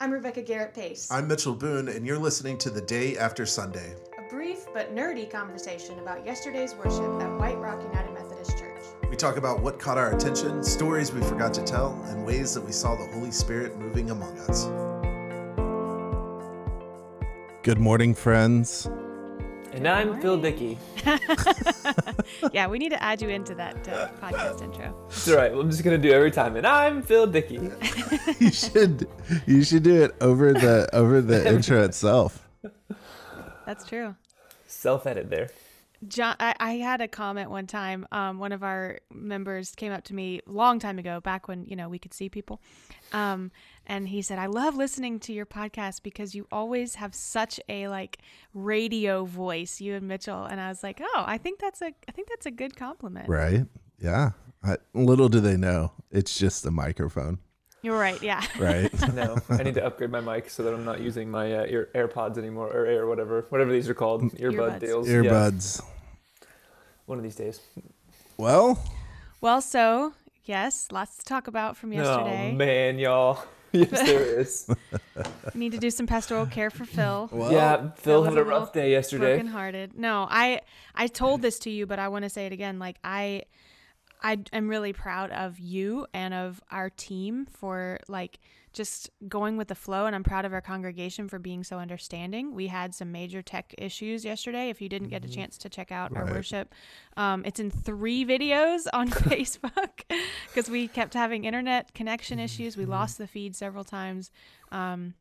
I'm 0.00 0.12
Rebecca 0.12 0.42
Garrett 0.42 0.74
Pace. 0.74 1.08
I'm 1.10 1.26
Mitchell 1.26 1.56
Boone, 1.56 1.88
and 1.88 2.06
you're 2.06 2.20
listening 2.20 2.56
to 2.58 2.70
The 2.70 2.80
Day 2.80 3.18
After 3.18 3.44
Sunday. 3.44 3.96
A 4.16 4.30
brief 4.30 4.66
but 4.72 4.94
nerdy 4.94 5.28
conversation 5.28 5.98
about 5.98 6.24
yesterday's 6.24 6.72
worship 6.76 7.20
at 7.20 7.36
White 7.40 7.58
Rock 7.58 7.82
United 7.82 8.14
Methodist 8.14 8.56
Church. 8.56 8.80
We 9.10 9.16
talk 9.16 9.38
about 9.38 9.60
what 9.60 9.80
caught 9.80 9.98
our 9.98 10.14
attention, 10.14 10.62
stories 10.62 11.10
we 11.10 11.20
forgot 11.22 11.52
to 11.54 11.64
tell, 11.64 12.00
and 12.04 12.24
ways 12.24 12.54
that 12.54 12.60
we 12.60 12.70
saw 12.70 12.94
the 12.94 13.08
Holy 13.12 13.32
Spirit 13.32 13.76
moving 13.76 14.12
among 14.12 14.38
us. 14.38 14.66
Good 17.64 17.80
morning, 17.80 18.14
friends. 18.14 18.88
And 19.78 19.86
I'm 19.86 20.20
Phil 20.20 20.36
Dickey. 20.36 20.76
yeah, 22.52 22.66
we 22.66 22.80
need 22.80 22.88
to 22.88 23.00
add 23.00 23.22
you 23.22 23.28
into 23.28 23.54
that 23.54 23.86
uh, 23.86 24.08
podcast 24.20 24.60
intro. 24.60 24.92
That's 25.06 25.28
all 25.28 25.36
right. 25.36 25.52
Well, 25.52 25.60
I'm 25.60 25.70
just 25.70 25.84
gonna 25.84 25.96
do 25.96 26.08
it 26.08 26.14
every 26.14 26.32
time. 26.32 26.56
And 26.56 26.66
I'm 26.66 27.00
Phil 27.00 27.28
Dickey. 27.28 27.70
you 28.40 28.50
should 28.50 29.06
you 29.46 29.62
should 29.62 29.84
do 29.84 30.02
it 30.02 30.16
over 30.20 30.52
the 30.52 30.92
over 30.92 31.20
the 31.20 31.48
intro 31.54 31.84
itself. 31.84 32.44
That's 33.66 33.86
true. 33.86 34.16
Self 34.66 35.06
edit 35.06 35.30
there. 35.30 35.48
John, 36.08 36.34
I, 36.40 36.54
I, 36.58 36.72
had 36.74 37.00
a 37.00 37.08
comment 37.08 37.50
one 37.50 37.66
time. 37.66 38.06
Um, 38.12 38.38
one 38.38 38.52
of 38.52 38.62
our 38.64 38.98
members 39.12 39.74
came 39.74 39.92
up 39.92 40.04
to 40.04 40.14
me 40.14 40.40
a 40.46 40.50
long 40.50 40.78
time 40.78 40.98
ago, 40.98 41.20
back 41.20 41.46
when 41.46 41.66
you 41.66 41.76
know 41.76 41.88
we 41.88 42.00
could 42.00 42.14
see 42.14 42.28
people, 42.28 42.60
um, 43.12 43.52
and 43.88 44.08
he 44.08 44.22
said, 44.22 44.38
"I 44.38 44.46
love 44.46 44.76
listening 44.76 45.18
to 45.20 45.32
your 45.32 45.46
podcast 45.46 46.02
because 46.02 46.34
you 46.34 46.46
always 46.52 46.96
have 46.96 47.14
such 47.14 47.58
a 47.68 47.88
like 47.88 48.18
radio 48.54 49.24
voice, 49.24 49.80
you 49.80 49.94
and 49.94 50.06
Mitchell." 50.06 50.44
And 50.44 50.60
I 50.60 50.68
was 50.68 50.82
like, 50.82 51.00
"Oh, 51.02 51.24
I 51.26 51.38
think 51.38 51.58
that's 51.58 51.82
a 51.82 51.92
I 52.08 52.12
think 52.12 52.28
that's 52.28 52.46
a 52.46 52.50
good 52.50 52.76
compliment." 52.76 53.28
Right? 53.28 53.64
Yeah. 53.98 54.30
I, 54.62 54.76
little 54.92 55.28
do 55.28 55.40
they 55.40 55.56
know, 55.56 55.92
it's 56.10 56.36
just 56.36 56.66
a 56.66 56.70
microphone. 56.70 57.38
You're 57.82 57.98
right. 57.98 58.20
Yeah. 58.22 58.42
Right. 58.58 58.92
no, 59.14 59.38
I 59.48 59.62
need 59.62 59.74
to 59.74 59.86
upgrade 59.86 60.10
my 60.10 60.20
mic 60.20 60.50
so 60.50 60.64
that 60.64 60.74
I'm 60.74 60.84
not 60.84 61.00
using 61.00 61.30
my 61.30 61.52
uh, 61.52 61.66
ear 61.66 61.88
AirPods 61.94 62.36
anymore 62.36 62.68
or 62.68 62.86
Air 62.86 63.06
whatever 63.06 63.46
whatever 63.50 63.72
these 63.72 63.88
are 63.88 63.94
called 63.94 64.22
earbud 64.34 64.78
earbuds. 64.78 64.80
deals. 64.80 65.08
Earbuds. 65.08 65.80
Yeah. 65.80 66.46
One 67.06 67.18
of 67.18 67.24
these 67.24 67.36
days. 67.36 67.60
Well. 68.36 68.82
Well, 69.40 69.60
so 69.60 70.12
yes, 70.44 70.88
lots 70.90 71.18
to 71.18 71.24
talk 71.24 71.46
about 71.46 71.76
from 71.76 71.92
yesterday. 71.92 72.50
Oh 72.52 72.56
man, 72.56 72.98
y'all. 72.98 73.38
Yes, 73.72 73.90
there 73.90 74.40
is. 74.40 74.66
we 75.16 75.24
need 75.60 75.72
to 75.72 75.78
do 75.78 75.90
some 75.90 76.06
pastoral 76.06 76.46
care 76.46 76.70
for 76.70 76.86
Phil. 76.86 77.28
Well, 77.30 77.52
yeah, 77.52 77.90
Phil 77.96 78.24
had 78.24 78.38
a 78.38 78.44
rough 78.44 78.72
day 78.72 78.90
yesterday. 78.92 79.34
Broken 79.34 79.46
hearted. 79.48 79.98
No, 79.98 80.26
I 80.30 80.62
I 80.94 81.06
told 81.06 81.42
this 81.42 81.58
to 81.60 81.70
you, 81.70 81.86
but 81.86 81.98
I 81.98 82.08
want 82.08 82.22
to 82.22 82.30
say 82.30 82.46
it 82.46 82.52
again. 82.52 82.78
Like 82.78 82.96
I 83.04 83.42
I 84.22 84.38
am 84.52 84.68
really 84.68 84.92
proud 84.92 85.30
of 85.32 85.58
you 85.58 86.06
and 86.14 86.32
of 86.32 86.62
our 86.70 86.88
team 86.90 87.46
for 87.46 87.98
like 88.08 88.38
just 88.78 89.10
going 89.26 89.56
with 89.56 89.66
the 89.66 89.74
flow 89.74 90.06
and 90.06 90.14
I'm 90.14 90.22
proud 90.22 90.44
of 90.44 90.52
our 90.52 90.60
congregation 90.60 91.28
for 91.28 91.40
being 91.40 91.64
so 91.64 91.78
understanding. 91.78 92.54
We 92.54 92.68
had 92.68 92.94
some 92.94 93.10
major 93.10 93.42
tech 93.42 93.74
issues 93.76 94.24
yesterday. 94.24 94.70
If 94.70 94.80
you 94.80 94.88
didn't 94.88 95.08
get 95.08 95.24
a 95.24 95.26
mm-hmm. 95.26 95.34
chance 95.34 95.58
to 95.58 95.68
check 95.68 95.90
out 95.90 96.12
right. 96.12 96.26
our 96.26 96.32
worship, 96.32 96.72
um, 97.16 97.44
it's 97.44 97.58
in 97.58 97.72
three 97.72 98.24
videos 98.24 98.86
on 98.92 99.10
Facebook 99.10 100.04
because 100.46 100.70
we 100.70 100.86
kept 100.86 101.12
having 101.12 101.44
internet 101.44 101.92
connection 101.92 102.38
issues. 102.38 102.76
We 102.76 102.84
mm-hmm. 102.84 102.92
lost 102.92 103.18
the 103.18 103.26
feed 103.26 103.56
several 103.56 103.82
times. 103.82 104.30
Um, 104.70 105.14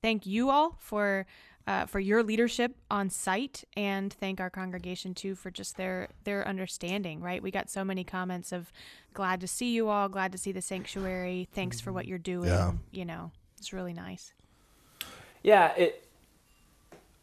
thank 0.00 0.24
you 0.24 0.48
all 0.48 0.78
for 0.80 1.26
uh, 1.66 1.86
for 1.86 1.98
your 1.98 2.22
leadership 2.22 2.76
on 2.90 3.08
site 3.08 3.64
and 3.76 4.12
thank 4.12 4.40
our 4.40 4.50
congregation 4.50 5.14
too 5.14 5.34
for 5.34 5.50
just 5.50 5.76
their 5.76 6.08
their 6.24 6.46
understanding 6.46 7.20
right 7.20 7.42
we 7.42 7.50
got 7.50 7.70
so 7.70 7.84
many 7.84 8.04
comments 8.04 8.52
of 8.52 8.70
glad 9.14 9.40
to 9.40 9.46
see 9.46 9.72
you 9.72 9.88
all 9.88 10.08
glad 10.08 10.32
to 10.32 10.38
see 10.38 10.52
the 10.52 10.60
sanctuary 10.60 11.48
thanks 11.54 11.80
for 11.80 11.92
what 11.92 12.06
you're 12.06 12.18
doing 12.18 12.48
yeah. 12.48 12.72
you 12.90 13.04
know 13.04 13.30
it's 13.58 13.72
really 13.72 13.94
nice 13.94 14.32
yeah 15.42 15.72
it 15.76 16.06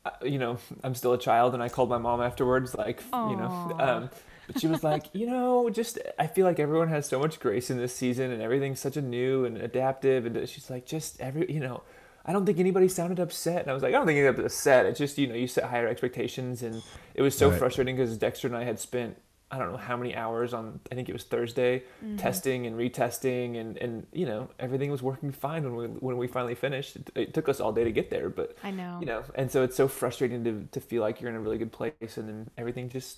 uh, 0.05 0.09
you 0.23 0.39
know 0.39 0.57
i'm 0.83 0.95
still 0.95 1.13
a 1.13 1.19
child 1.19 1.53
and 1.53 1.61
i 1.61 1.69
called 1.69 1.89
my 1.89 1.99
mom 1.99 2.21
afterwards 2.21 2.73
like 2.73 3.03
Aww. 3.11 3.29
you 3.29 3.37
know 3.37 3.77
um, 3.79 4.09
but 4.47 4.59
she 4.59 4.65
was 4.65 4.83
like 4.83 5.05
you 5.13 5.27
know 5.27 5.69
just 5.69 5.99
i 6.17 6.25
feel 6.25 6.47
like 6.47 6.59
everyone 6.59 6.87
has 6.87 7.07
so 7.07 7.19
much 7.19 7.39
grace 7.39 7.69
in 7.69 7.77
this 7.77 7.95
season 7.95 8.31
and 8.31 8.41
everything's 8.41 8.79
such 8.79 8.97
a 8.97 9.01
new 9.01 9.45
and 9.45 9.57
adaptive 9.57 10.25
and 10.25 10.49
she's 10.49 10.71
like 10.71 10.87
just 10.87 11.21
every 11.21 11.51
you 11.51 11.59
know 11.59 11.83
I 12.25 12.33
don't 12.33 12.45
think 12.45 12.59
anybody 12.59 12.87
sounded 12.87 13.19
upset. 13.19 13.63
And 13.63 13.71
I 13.71 13.73
was 13.73 13.83
like, 13.83 13.93
I 13.93 13.97
don't 13.97 14.05
think 14.05 14.19
anybody 14.19 14.45
upset. 14.45 14.85
It's 14.85 14.99
just, 14.99 15.17
you 15.17 15.27
know, 15.27 15.35
you 15.35 15.47
set 15.47 15.65
higher 15.65 15.87
expectations. 15.87 16.61
And 16.61 16.81
it 17.15 17.21
was 17.21 17.35
so 17.35 17.49
right. 17.49 17.57
frustrating 17.57 17.95
because 17.95 18.17
Dexter 18.17 18.47
and 18.47 18.55
I 18.55 18.63
had 18.63 18.79
spent, 18.79 19.17
I 19.49 19.57
don't 19.57 19.71
know 19.71 19.77
how 19.77 19.97
many 19.97 20.15
hours 20.15 20.53
on, 20.53 20.79
I 20.91 20.95
think 20.95 21.09
it 21.09 21.13
was 21.13 21.23
Thursday, 21.23 21.79
mm-hmm. 22.03 22.15
testing 22.17 22.67
and 22.67 22.77
retesting. 22.77 23.59
And, 23.59 23.77
and, 23.77 24.07
you 24.13 24.25
know, 24.25 24.49
everything 24.59 24.91
was 24.91 25.01
working 25.01 25.31
fine 25.31 25.63
when 25.63 25.75
we, 25.75 25.87
when 25.99 26.17
we 26.17 26.27
finally 26.27 26.55
finished. 26.55 26.95
It, 26.95 27.09
it, 27.15 27.33
took 27.33 27.49
us 27.49 27.59
all 27.59 27.73
day 27.73 27.83
to 27.83 27.91
get 27.91 28.09
there. 28.09 28.29
But, 28.29 28.55
I 28.63 28.71
know. 28.71 28.97
You 28.99 29.07
know, 29.07 29.23
and 29.35 29.51
so 29.51 29.63
it's 29.63 29.75
so 29.75 29.87
frustrating 29.87 30.43
to, 30.43 30.67
to 30.71 30.79
feel 30.79 31.01
like 31.01 31.21
you're 31.21 31.29
in 31.29 31.35
a 31.35 31.41
really 31.41 31.57
good 31.57 31.71
place 31.71 32.17
and 32.17 32.29
then 32.29 32.49
everything 32.57 32.87
just 32.87 33.17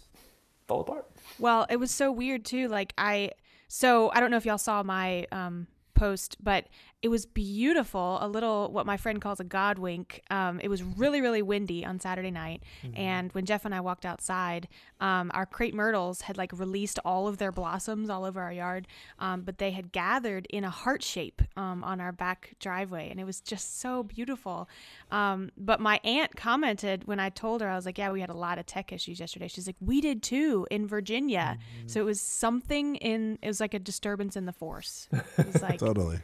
fall 0.66 0.82
apart. 0.82 1.06
Well, 1.40 1.68
it 1.70 1.78
was 1.78 1.92
so 1.92 2.12
weird 2.12 2.46
too. 2.46 2.68
Like, 2.70 2.94
I, 2.98 3.32
so 3.68 4.12
I 4.12 4.20
don't 4.20 4.32
know 4.32 4.38
if 4.38 4.46
y'all 4.46 4.58
saw 4.58 4.82
my 4.82 5.28
um, 5.32 5.68
post, 5.94 6.38
but 6.42 6.68
it 7.04 7.10
was 7.10 7.26
beautiful. 7.26 8.18
A 8.22 8.30
little 8.30 8.72
what 8.72 8.86
my 8.86 8.96
friend 8.96 9.22
calls 9.22 9.42
a 9.42 9.44
god 9.44 9.78
wink. 9.78 10.22
Um, 10.32 10.62
it 10.62 10.70
was 10.70 10.82
really 10.82 11.20
really 11.20 11.42
windy 11.42 11.86
on 11.86 12.00
Saturday 12.00 12.32
night, 12.32 12.64
mm-hmm. 12.82 12.98
and 12.98 13.32
when 13.34 13.46
Jeff 13.46 13.66
and 13.66 13.76
I 13.76 13.82
walked 13.82 14.06
outside, 14.06 14.70
um, 15.02 15.30
our 15.34 15.46
crepe 15.46 15.74
myrtles 15.74 16.22
had 16.22 16.38
like 16.38 16.58
released 16.58 17.00
all 17.04 17.28
of 17.28 17.40
their 17.40 17.52
blossoms 17.52 18.10
all 18.10 18.24
over 18.24 18.42
our 18.42 18.54
yard, 18.54 18.88
um, 19.20 19.42
but 19.42 19.58
they 19.58 19.72
had 19.72 19.92
gathered 19.92 20.48
in 20.50 20.64
a 20.64 20.70
heart 20.70 21.04
shape 21.04 21.42
um, 21.58 21.84
on 21.84 22.00
our 22.00 22.14
back 22.14 22.54
driveway, 22.62 23.10
and 23.10 23.20
it 23.20 23.26
was 23.26 23.42
just 23.42 23.82
so 23.82 24.04
beautiful. 24.04 24.70
Um, 25.12 25.52
but 25.58 25.82
my 25.82 26.00
aunt 26.06 26.38
commented 26.38 27.06
when 27.06 27.20
I 27.20 27.30
told 27.30 27.60
her, 27.60 27.68
I 27.68 27.76
was 27.76 27.86
like, 27.86 27.98
"Yeah, 27.98 28.12
we 28.14 28.22
had 28.22 28.30
a 28.30 28.34
lot 28.38 28.60
of 28.60 28.66
tech 28.66 28.94
issues 28.94 29.20
yesterday." 29.20 29.50
She's 29.50 29.68
like, 29.68 29.76
"We 29.82 30.00
did 30.00 30.24
too 30.24 30.66
in 30.72 30.88
Virginia." 30.88 31.58
Mm-hmm. 31.60 31.88
So 31.90 32.00
it 32.00 32.06
was 32.06 32.22
something 32.22 32.96
in. 32.96 33.40
It 33.42 33.48
was 33.48 33.60
like 33.60 33.74
a 33.74 33.80
disturbance 33.80 34.38
in 34.38 34.46
the 34.46 34.54
force. 34.54 35.10
It 35.12 35.48
was 35.48 35.62
like 35.62 35.80
totally 35.80 36.22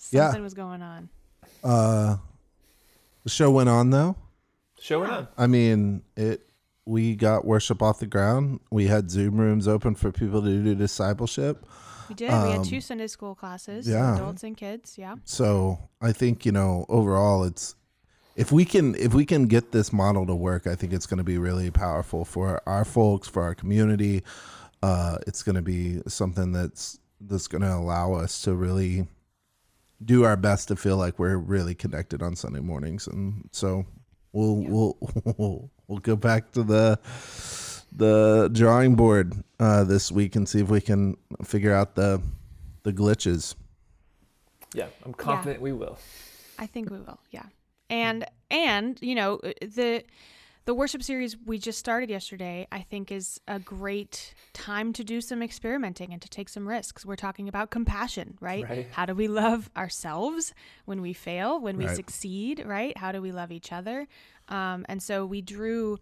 Something 0.00 0.40
yeah. 0.40 0.42
was 0.42 0.54
going 0.54 0.80
on. 0.80 1.10
Uh, 1.62 2.16
the 3.22 3.28
show 3.28 3.50
went 3.50 3.68
on 3.68 3.90
though. 3.90 4.16
Show 4.80 5.00
went 5.00 5.12
on. 5.12 5.28
I 5.36 5.46
mean, 5.46 6.02
it. 6.16 6.46
We 6.86 7.14
got 7.14 7.44
worship 7.44 7.82
off 7.82 8.00
the 8.00 8.06
ground. 8.06 8.60
We 8.70 8.86
had 8.86 9.10
Zoom 9.10 9.38
rooms 9.38 9.68
open 9.68 9.94
for 9.94 10.10
people 10.10 10.40
to 10.42 10.48
do 10.48 10.74
discipleship. 10.74 11.66
We 12.08 12.14
did. 12.14 12.30
Um, 12.30 12.46
we 12.46 12.52
had 12.54 12.64
two 12.64 12.76
um, 12.76 12.80
Sunday 12.80 13.06
school 13.08 13.34
classes, 13.34 13.86
yeah. 13.86 14.14
adults 14.14 14.42
and 14.42 14.56
kids. 14.56 14.96
Yeah. 14.96 15.16
So 15.24 15.78
I 16.00 16.12
think 16.12 16.46
you 16.46 16.52
know 16.52 16.86
overall, 16.88 17.44
it's 17.44 17.74
if 18.36 18.50
we 18.50 18.64
can 18.64 18.94
if 18.94 19.12
we 19.12 19.26
can 19.26 19.48
get 19.48 19.70
this 19.70 19.92
model 19.92 20.26
to 20.26 20.34
work, 20.34 20.66
I 20.66 20.76
think 20.76 20.94
it's 20.94 21.06
going 21.06 21.18
to 21.18 21.24
be 21.24 21.36
really 21.36 21.70
powerful 21.70 22.24
for 22.24 22.62
our 22.66 22.86
folks, 22.86 23.28
for 23.28 23.42
our 23.42 23.54
community. 23.54 24.22
Uh, 24.82 25.18
it's 25.26 25.42
going 25.42 25.56
to 25.56 25.62
be 25.62 26.00
something 26.08 26.52
that's 26.52 26.98
that's 27.20 27.48
going 27.48 27.62
to 27.62 27.74
allow 27.74 28.14
us 28.14 28.40
to 28.42 28.54
really 28.54 29.06
do 30.04 30.24
our 30.24 30.36
best 30.36 30.68
to 30.68 30.76
feel 30.76 30.96
like 30.96 31.18
we're 31.18 31.36
really 31.36 31.74
connected 31.74 32.22
on 32.22 32.36
Sunday 32.36 32.60
mornings, 32.60 33.06
and 33.06 33.48
so 33.52 33.84
we'll 34.32 34.62
yeah. 34.62 34.68
we'll, 34.70 34.98
we'll 35.36 35.70
we'll 35.88 35.98
go 35.98 36.16
back 36.16 36.52
to 36.52 36.62
the 36.62 36.98
the 37.92 38.50
drawing 38.52 38.94
board 38.94 39.34
uh, 39.58 39.84
this 39.84 40.10
week 40.12 40.36
and 40.36 40.48
see 40.48 40.60
if 40.60 40.68
we 40.68 40.80
can 40.80 41.16
figure 41.44 41.74
out 41.74 41.94
the 41.94 42.20
the 42.82 42.92
glitches. 42.92 43.54
Yeah, 44.74 44.86
I'm 45.04 45.14
confident 45.14 45.58
yeah. 45.58 45.64
we 45.64 45.72
will. 45.72 45.98
I 46.58 46.66
think 46.66 46.90
we 46.90 46.98
will. 46.98 47.18
Yeah, 47.30 47.44
and 47.88 48.24
and 48.50 48.98
you 49.02 49.14
know 49.14 49.40
the 49.60 50.04
the 50.64 50.74
worship 50.74 51.02
series 51.02 51.36
we 51.44 51.58
just 51.58 51.78
started 51.78 52.10
yesterday, 52.10 52.66
I 52.70 52.80
think, 52.82 53.10
is 53.10 53.40
a 53.48 53.58
great 53.58 54.34
time 54.52 54.92
to 54.94 55.04
do 55.04 55.20
some 55.20 55.42
experimenting 55.42 56.12
and 56.12 56.20
to 56.22 56.28
take 56.28 56.48
some 56.48 56.68
risks. 56.68 57.04
We're 57.04 57.16
talking 57.16 57.48
about 57.48 57.70
compassion, 57.70 58.36
right? 58.40 58.68
right. 58.68 58.88
How 58.90 59.06
do 59.06 59.14
we 59.14 59.26
love 59.26 59.70
ourselves 59.76 60.52
when 60.84 61.00
we 61.00 61.12
fail, 61.12 61.60
when 61.60 61.76
we 61.76 61.86
right. 61.86 61.96
succeed, 61.96 62.62
right? 62.66 62.96
How 62.96 63.10
do 63.12 63.22
we 63.22 63.32
love 63.32 63.50
each 63.52 63.72
other? 63.72 64.06
Um, 64.48 64.84
and 64.88 65.02
so 65.02 65.24
we 65.24 65.40
drew 65.40 65.98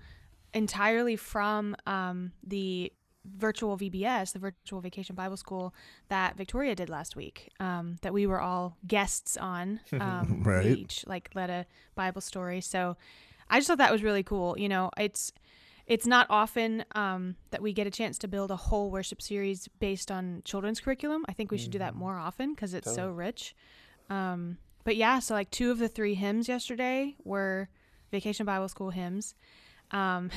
entirely 0.53 1.17
from 1.17 1.77
um, 1.87 2.33
the 2.45 2.93
virtual 3.37 3.77
VBS, 3.77 4.33
the 4.33 4.39
virtual 4.39 4.81
vacation 4.81 5.15
Bible 5.15 5.37
school 5.37 5.75
that 6.09 6.37
Victoria 6.37 6.75
did 6.75 6.89
last 6.89 7.15
week, 7.17 7.51
um, 7.61 7.97
that 8.03 8.13
we 8.13 8.27
were 8.27 8.41
all 8.41 8.77
guests 8.87 9.37
on. 9.37 9.81
Um, 9.99 10.43
right. 10.45 10.65
each 10.65 11.05
like 11.07 11.31
led 11.35 11.51
a 11.51 11.67
Bible 11.95 12.21
story. 12.21 12.61
So 12.61 12.97
I 13.51 13.59
just 13.59 13.69
thought 13.69 13.79
that 13.79 13.93
was 13.93 14.03
really 14.03 14.23
cool. 14.23 14.59
You 14.59 14.69
know, 14.69 14.91
it's 14.97 15.33
it's 15.87 16.07
not 16.07 16.27
often 16.29 16.85
um, 16.93 17.37
that 17.51 17.63
we 17.63 17.73
get 17.73 17.87
a 17.87 17.91
chance 17.91 18.19
to 18.19 18.29
build 18.29 18.51
a 18.51 18.57
whole 18.57 18.91
worship 18.91 19.23
series 19.23 19.69
based 19.81 20.11
on 20.11 20.43
children's 20.45 20.81
curriculum. 20.81 21.25
I 21.29 21.33
think 21.33 21.51
we 21.51 21.57
should 21.57 21.71
do 21.71 21.79
that 21.79 21.93
mm-hmm. 21.93 22.01
more 22.01 22.19
often 22.19 22.55
because 22.55 22.75
it's 22.75 22.87
totally. 22.87 23.09
so 23.09 23.11
rich. 23.11 23.57
Um, 24.11 24.59
but 24.85 24.97
yeah, 24.97 25.19
so 25.19 25.35
like 25.35 25.51
two 25.51 25.71
of 25.71 25.79
the 25.79 25.89
three 25.89 26.15
hymns 26.15 26.49
yesterday 26.49 27.17
were 27.25 27.69
Vacation 28.11 28.45
Bible 28.45 28.69
School 28.69 28.91
hymns. 28.91 29.35
Um, 29.91 30.31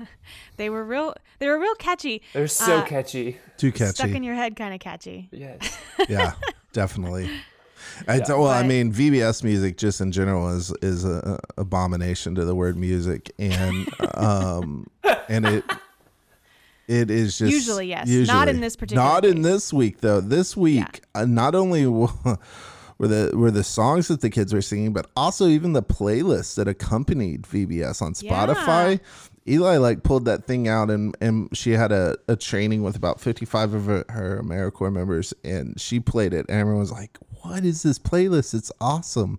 they 0.56 0.70
were 0.70 0.84
real. 0.84 1.14
They 1.38 1.48
were 1.48 1.58
real 1.58 1.74
catchy. 1.74 2.22
They're 2.32 2.48
so 2.48 2.78
uh, 2.78 2.86
catchy. 2.86 3.38
Too 3.58 3.72
catchy. 3.72 3.92
Stuck 3.92 4.10
in 4.10 4.22
your 4.22 4.34
head, 4.34 4.56
kind 4.56 4.72
of 4.72 4.80
catchy. 4.80 5.28
Yes. 5.32 5.78
yeah, 6.08 6.32
definitely. 6.72 7.30
I, 8.08 8.16
Yeah. 8.16 8.28
well, 8.28 8.48
I 8.48 8.62
mean, 8.62 8.92
VBS 8.92 9.44
music 9.44 9.76
just 9.76 10.00
in 10.00 10.12
general 10.12 10.48
is 10.56 10.72
is 10.82 11.04
a, 11.04 11.40
a 11.56 11.60
abomination 11.60 12.34
to 12.34 12.44
the 12.44 12.54
word 12.54 12.76
music, 12.76 13.32
and 13.38 13.88
um, 14.14 14.86
and 15.28 15.46
it 15.46 15.64
it 16.86 17.10
is 17.10 17.38
just 17.38 17.52
Usually, 17.52 17.88
yes. 17.88 18.08
Not 18.26 18.48
in 18.48 18.60
this 18.60 18.76
particular 18.76 19.02
Not 19.02 19.24
in 19.24 19.42
this 19.42 19.72
week 19.72 20.00
though. 20.00 20.20
This 20.20 20.56
week, 20.56 21.02
uh, 21.14 21.24
not 21.24 21.54
only 21.54 21.86
were 22.98 23.08
the 23.08 23.32
were 23.34 23.50
the 23.50 23.64
songs 23.64 24.08
that 24.08 24.20
the 24.20 24.30
kids 24.30 24.52
were 24.52 24.62
singing, 24.62 24.92
but 24.92 25.10
also 25.16 25.46
even 25.48 25.72
the 25.72 25.82
playlists 25.82 26.56
that 26.56 26.68
accompanied 26.68 27.42
VBS 27.42 28.02
on 28.02 28.12
Spotify. 28.12 29.00
Eli 29.46 29.76
like 29.76 30.02
pulled 30.02 30.24
that 30.24 30.44
thing 30.44 30.68
out 30.68 30.90
and 30.90 31.16
and 31.20 31.48
she 31.56 31.72
had 31.72 31.92
a, 31.92 32.16
a 32.28 32.36
training 32.36 32.82
with 32.82 32.96
about 32.96 33.20
55 33.20 33.74
of 33.74 33.84
her, 33.86 34.04
her 34.08 34.40
AmeriCorps 34.42 34.92
members 34.92 35.34
and 35.44 35.78
she 35.80 36.00
played 36.00 36.32
it 36.32 36.46
and 36.48 36.58
everyone 36.58 36.80
was 36.80 36.92
like, 36.92 37.18
What 37.42 37.64
is 37.64 37.82
this 37.82 37.98
playlist? 37.98 38.54
It's 38.54 38.72
awesome. 38.80 39.38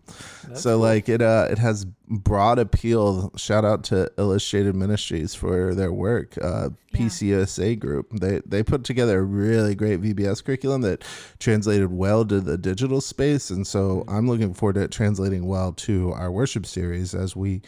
so 0.54 0.78
like 0.78 1.10
it 1.10 1.22
uh 1.22 1.48
it 1.50 1.58
has 1.58 1.86
broad 2.08 2.60
appeal. 2.60 3.32
Shout 3.36 3.66
out 3.66 3.84
to 3.86 4.12
Illustrated 4.18 4.76
Ministries 4.76 5.36
for 5.36 5.74
their 5.76 5.92
work. 5.92 6.38
Uh 6.42 6.70
PCUSA 6.94 7.78
group. 7.80 8.12
They 8.12 8.42
they 8.46 8.64
put 8.64 8.84
together 8.84 9.20
a 9.20 9.24
really 9.24 9.76
great 9.76 10.02
VBS 10.02 10.44
curriculum 10.44 10.82
that 10.82 11.04
translated 11.40 11.92
well 11.92 12.26
to 12.26 12.40
the 12.40 12.58
digital 12.58 13.02
space. 13.02 13.50
And 13.50 13.68
so 13.68 14.06
I'm 14.08 14.28
looking 14.28 14.54
forward 14.54 14.76
to 14.76 14.82
it 14.84 14.92
translating 14.92 15.46
well 15.46 15.74
to 15.74 16.14
our 16.14 16.32
worship 16.32 16.66
series 16.66 17.14
as 17.14 17.36
we 17.36 17.62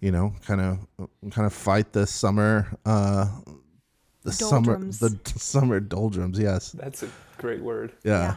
you 0.00 0.12
know, 0.12 0.34
kind 0.44 0.60
of 0.60 1.08
kind 1.30 1.46
of 1.46 1.52
fight 1.52 1.92
the 1.92 2.06
summer 2.06 2.68
uh 2.84 3.28
the 4.26 4.36
Doldrums. 4.36 4.98
summer 4.98 5.16
the 5.24 5.38
summer 5.38 5.80
doldrums, 5.80 6.38
yes. 6.38 6.72
That's 6.72 7.02
a 7.02 7.08
great 7.38 7.62
word. 7.62 7.92
Yeah. 8.02 8.36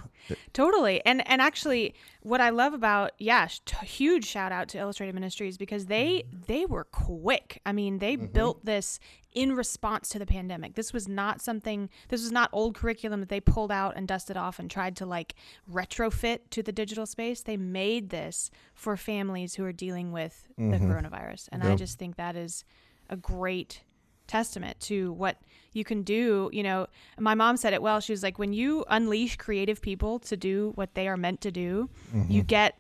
Totally. 0.54 1.04
And 1.06 1.28
and 1.28 1.42
actually 1.42 1.96
what 2.22 2.42
I 2.42 2.52
love 2.52 2.74
about 2.74 3.12
yeah, 3.18 3.48
t- 3.66 3.86
huge 3.86 4.26
shout 4.26 4.52
out 4.52 4.68
to 4.70 4.78
Illustrated 4.78 5.16
Ministries 5.16 5.58
because 5.58 5.88
they 5.88 6.26
they 6.48 6.66
were 6.66 6.84
quick. 6.84 7.60
I 7.66 7.72
mean, 7.72 7.98
they 7.98 8.16
mm-hmm. 8.16 8.28
built 8.28 8.64
this 8.64 9.00
in 9.34 9.56
response 9.56 10.10
to 10.10 10.20
the 10.20 10.26
pandemic. 10.26 10.76
This 10.76 10.94
was 10.94 11.08
not 11.08 11.42
something 11.42 11.90
this 12.10 12.22
was 12.22 12.32
not 12.32 12.50
old 12.54 12.76
curriculum 12.76 13.20
that 13.22 13.30
they 13.30 13.40
pulled 13.40 13.72
out 13.72 13.96
and 13.96 14.08
dusted 14.08 14.38
off 14.38 14.60
and 14.60 14.70
tried 14.70 14.96
to 14.98 15.06
like 15.06 15.34
retrofit 15.72 16.40
to 16.52 16.62
the 16.62 16.72
digital 16.72 17.08
space. 17.08 17.42
They 17.42 17.58
made 17.58 18.10
this 18.10 18.52
for 18.76 18.96
families 18.96 19.56
who 19.56 19.66
are 19.66 19.74
dealing 19.74 20.12
with 20.12 20.48
the 20.58 20.64
mm-hmm. 20.64 20.92
coronavirus. 20.92 21.50
And 21.52 21.64
I 21.64 21.76
just 21.76 21.98
think 21.98 22.18
that 22.18 22.36
is 22.36 22.64
a 23.10 23.18
great 23.18 23.82
testament 24.30 24.80
to 24.80 25.12
what 25.14 25.38
you 25.74 25.84
can 25.84 26.04
do. 26.04 26.50
You 26.54 26.64
know, 26.64 26.88
my 27.18 27.36
mom 27.36 27.58
said 27.58 27.74
it 27.74 27.82
well. 27.82 28.00
She 28.00 28.14
was 28.14 28.24
like, 28.24 28.40
when 28.40 28.54
you 28.54 28.86
unleash 28.90 29.38
creative 29.38 29.82
people 29.82 30.20
to 30.20 30.38
do 30.38 30.72
what 30.76 30.96
they 30.96 31.08
are 31.08 31.18
meant 31.18 31.42
to 31.42 31.52
do, 31.52 31.90
you 32.14 32.20
mm-hmm. 32.20 32.40
get 32.42 32.76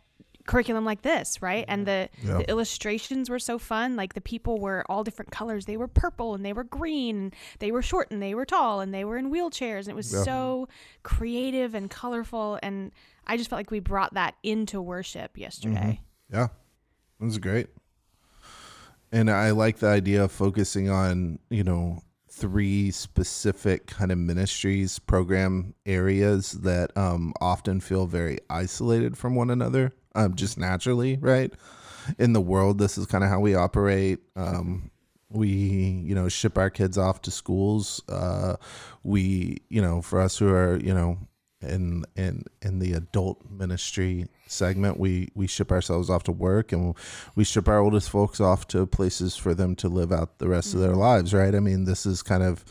curriculum 0.49 0.83
like 0.83 1.03
this, 1.03 1.41
right? 1.41 1.63
And 1.67 1.85
the, 1.85 2.09
mm-hmm. 2.17 2.27
Yeah. 2.27 2.37
the 2.39 2.49
illustrations 2.49 3.29
were 3.29 3.39
so 3.39 3.59
fun. 3.59 3.95
Like 3.95 4.15
the 4.15 4.21
people 4.21 4.59
were 4.59 4.83
all 4.89 5.03
different 5.03 5.31
colors. 5.31 5.65
They 5.65 5.77
were 5.77 5.87
purple 5.87 6.33
and 6.33 6.43
they 6.43 6.53
were 6.53 6.63
green. 6.63 7.17
And 7.17 7.35
they 7.59 7.71
were 7.71 7.83
short 7.83 8.09
and 8.09 8.21
they 8.21 8.33
were 8.33 8.45
tall 8.45 8.81
and 8.81 8.91
they 8.91 9.05
were 9.05 9.17
in 9.17 9.31
wheelchairs. 9.31 9.81
And 9.81 9.89
it 9.89 9.95
was 9.95 10.11
Yeah. 10.11 10.23
so 10.23 10.67
creative 11.03 11.75
and 11.75 11.89
colorful. 11.89 12.57
And 12.63 12.91
I 13.27 13.37
just 13.37 13.49
felt 13.49 13.59
like 13.59 13.69
we 13.69 13.79
brought 13.79 14.15
that 14.15 14.35
into 14.41 14.81
worship 14.81 15.37
yesterday. 15.37 16.01
Mm-hmm. 16.31 16.35
Yeah. 16.35 16.47
It 17.21 17.25
was 17.25 17.37
great. 17.37 17.67
And 19.11 19.29
I 19.29 19.51
like 19.51 19.77
the 19.77 19.87
idea 19.87 20.23
of 20.23 20.31
focusing 20.31 20.89
on, 20.89 21.39
you 21.49 21.63
know, 21.63 22.01
three 22.29 22.91
specific 22.91 23.87
kind 23.87 24.11
of 24.11 24.17
ministries, 24.17 24.99
program 24.99 25.73
areas 25.85 26.51
that 26.51 26.95
um, 26.97 27.33
often 27.41 27.79
feel 27.79 28.05
very 28.05 28.37
isolated 28.49 29.17
from 29.17 29.35
one 29.35 29.49
another, 29.49 29.93
um, 30.15 30.35
just 30.35 30.57
naturally, 30.57 31.17
right? 31.17 31.53
In 32.17 32.33
the 32.33 32.41
world, 32.41 32.77
this 32.77 32.97
is 32.97 33.05
kind 33.05 33.23
of 33.23 33.29
how 33.29 33.39
we 33.39 33.55
operate. 33.55 34.19
Um, 34.35 34.91
we, 35.29 35.49
you 35.49 36.15
know, 36.15 36.27
ship 36.27 36.57
our 36.57 36.69
kids 36.69 36.97
off 36.97 37.21
to 37.23 37.31
schools. 37.31 38.01
Uh, 38.09 38.55
we, 39.03 39.57
you 39.69 39.81
know, 39.81 40.01
for 40.01 40.19
us 40.19 40.37
who 40.37 40.49
are, 40.49 40.77
you 40.77 40.93
know, 40.93 41.17
in 41.61 42.05
in 42.15 42.43
in 42.61 42.79
the 42.79 42.93
adult 42.93 43.43
ministry 43.49 44.27
segment 44.51 44.99
we 44.99 45.29
we 45.35 45.47
ship 45.47 45.71
ourselves 45.71 46.09
off 46.09 46.23
to 46.23 46.31
work 46.31 46.71
and 46.71 46.95
we 47.35 47.43
ship 47.43 47.67
our 47.67 47.79
oldest 47.79 48.09
folks 48.09 48.39
off 48.39 48.67
to 48.67 48.85
places 48.85 49.35
for 49.35 49.53
them 49.53 49.75
to 49.75 49.87
live 49.87 50.11
out 50.11 50.39
the 50.39 50.47
rest 50.47 50.73
of 50.73 50.79
their 50.79 50.91
mm-hmm. 50.91 50.99
lives 50.99 51.33
right? 51.33 51.55
I 51.55 51.59
mean 51.59 51.85
this 51.85 52.05
is 52.05 52.21
kind 52.21 52.43
of 52.43 52.65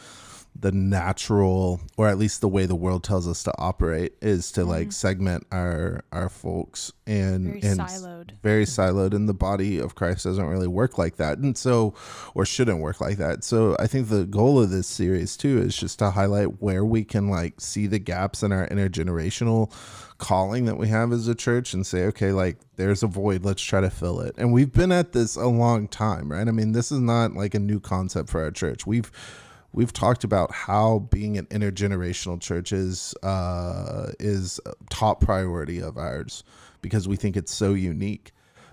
the 0.60 0.72
natural 0.72 1.80
or 1.96 2.08
at 2.08 2.18
least 2.18 2.40
the 2.40 2.48
way 2.48 2.66
the 2.66 2.74
world 2.74 3.04
tells 3.04 3.28
us 3.28 3.44
to 3.44 3.52
operate 3.58 4.14
is 4.20 4.50
to 4.50 4.64
like 4.64 4.88
mm-hmm. 4.88 4.90
segment 4.90 5.46
our 5.52 6.04
our 6.10 6.28
folks 6.28 6.92
and 7.06 7.46
Very 7.46 7.60
and 7.62 7.80
siloed. 7.80 8.30
very 8.42 8.64
siloed 8.64 9.14
and 9.14 9.28
the 9.28 9.34
body 9.34 9.78
of 9.78 9.94
christ 9.94 10.24
doesn't 10.24 10.46
really 10.46 10.66
work 10.66 10.98
like 10.98 11.16
that 11.16 11.38
and 11.38 11.56
so 11.56 11.94
or 12.34 12.44
shouldn't 12.44 12.80
work 12.80 13.00
like 13.00 13.18
that. 13.18 13.44
So 13.44 13.76
i 13.78 13.86
think 13.86 14.08
the 14.08 14.24
goal 14.24 14.60
of 14.60 14.70
this 14.70 14.88
series 14.88 15.36
too 15.36 15.58
is 15.58 15.76
just 15.76 16.00
to 16.00 16.10
highlight 16.10 16.60
where 16.60 16.84
we 16.84 17.04
can 17.04 17.28
like 17.28 17.60
see 17.60 17.86
the 17.86 18.00
gaps 18.00 18.42
in 18.42 18.50
our 18.50 18.66
intergenerational 18.68 19.72
calling 20.18 20.64
that 20.64 20.76
we 20.76 20.88
have 20.88 21.12
as 21.12 21.28
a 21.28 21.34
church 21.36 21.72
and 21.72 21.86
say 21.86 22.04
okay 22.06 22.32
like 22.32 22.56
there's 22.74 23.04
a 23.04 23.06
void 23.06 23.44
let's 23.44 23.62
try 23.62 23.80
to 23.80 23.90
fill 23.90 24.20
it. 24.20 24.34
And 24.36 24.52
we've 24.52 24.72
been 24.72 24.90
at 24.90 25.12
this 25.12 25.36
a 25.36 25.46
long 25.46 25.86
time 25.86 26.32
right? 26.32 26.48
I 26.48 26.50
mean 26.50 26.72
this 26.72 26.90
is 26.90 26.98
not 26.98 27.34
like 27.34 27.54
a 27.54 27.60
new 27.60 27.78
concept 27.78 28.28
for 28.28 28.42
our 28.42 28.50
church. 28.50 28.84
We've 28.84 29.12
we've 29.72 29.92
talked 29.92 30.24
about 30.24 30.52
how 30.52 31.00
being 31.10 31.36
an 31.38 31.46
intergenerational 31.46 32.40
church 32.40 32.72
is 32.72 33.14
uh, 33.22 34.12
is 34.18 34.60
a 34.66 34.72
top 34.90 35.20
priority 35.20 35.80
of 35.80 35.96
ours 35.96 36.44
because 36.80 37.08
we 37.08 37.16
think 37.16 37.36
it's 37.36 37.52
so 37.52 37.74
unique. 37.74 38.32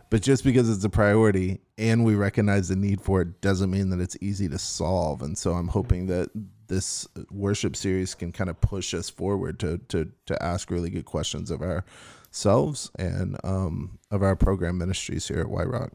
But 0.09 0.21
just 0.21 0.44
because 0.44 0.69
it's 0.69 0.83
a 0.83 0.89
priority 0.89 1.62
and 1.77 2.06
we 2.06 2.15
recognize 2.15 2.69
the 2.69 2.75
need 2.75 3.01
for 3.01 3.21
it 3.21 3.42
doesn't 3.42 3.71
mean 3.71 3.89
that 3.89 4.00
it's 4.00 4.15
easy 4.21 4.47
to 4.50 4.59
solve. 4.59 5.21
And 5.21 5.38
so 5.38 5.53
I'm 5.53 5.68
hoping 5.68 6.06
that 6.07 6.30
this 6.68 7.07
worship 7.31 7.75
series 7.75 8.13
can 8.15 8.31
kind 8.31 8.50
of 8.50 8.62
push 8.62 8.94
us 8.94 9.09
forward 9.09 9.59
to 9.59 9.80
to 9.89 10.12
to 10.25 10.44
ask 10.44 10.71
really 10.71 10.89
good 10.89 11.06
questions 11.06 11.51
of 11.51 11.62
ourselves 11.62 12.91
and 12.98 13.38
um, 13.44 14.00
of 14.12 14.24
our 14.24 14.36
program 14.36 14.77
ministries 14.77 15.27
here 15.27 15.39
at 15.39 15.50
White 15.50 15.68
Rock. 15.68 15.91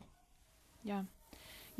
Yeah. 0.83 1.03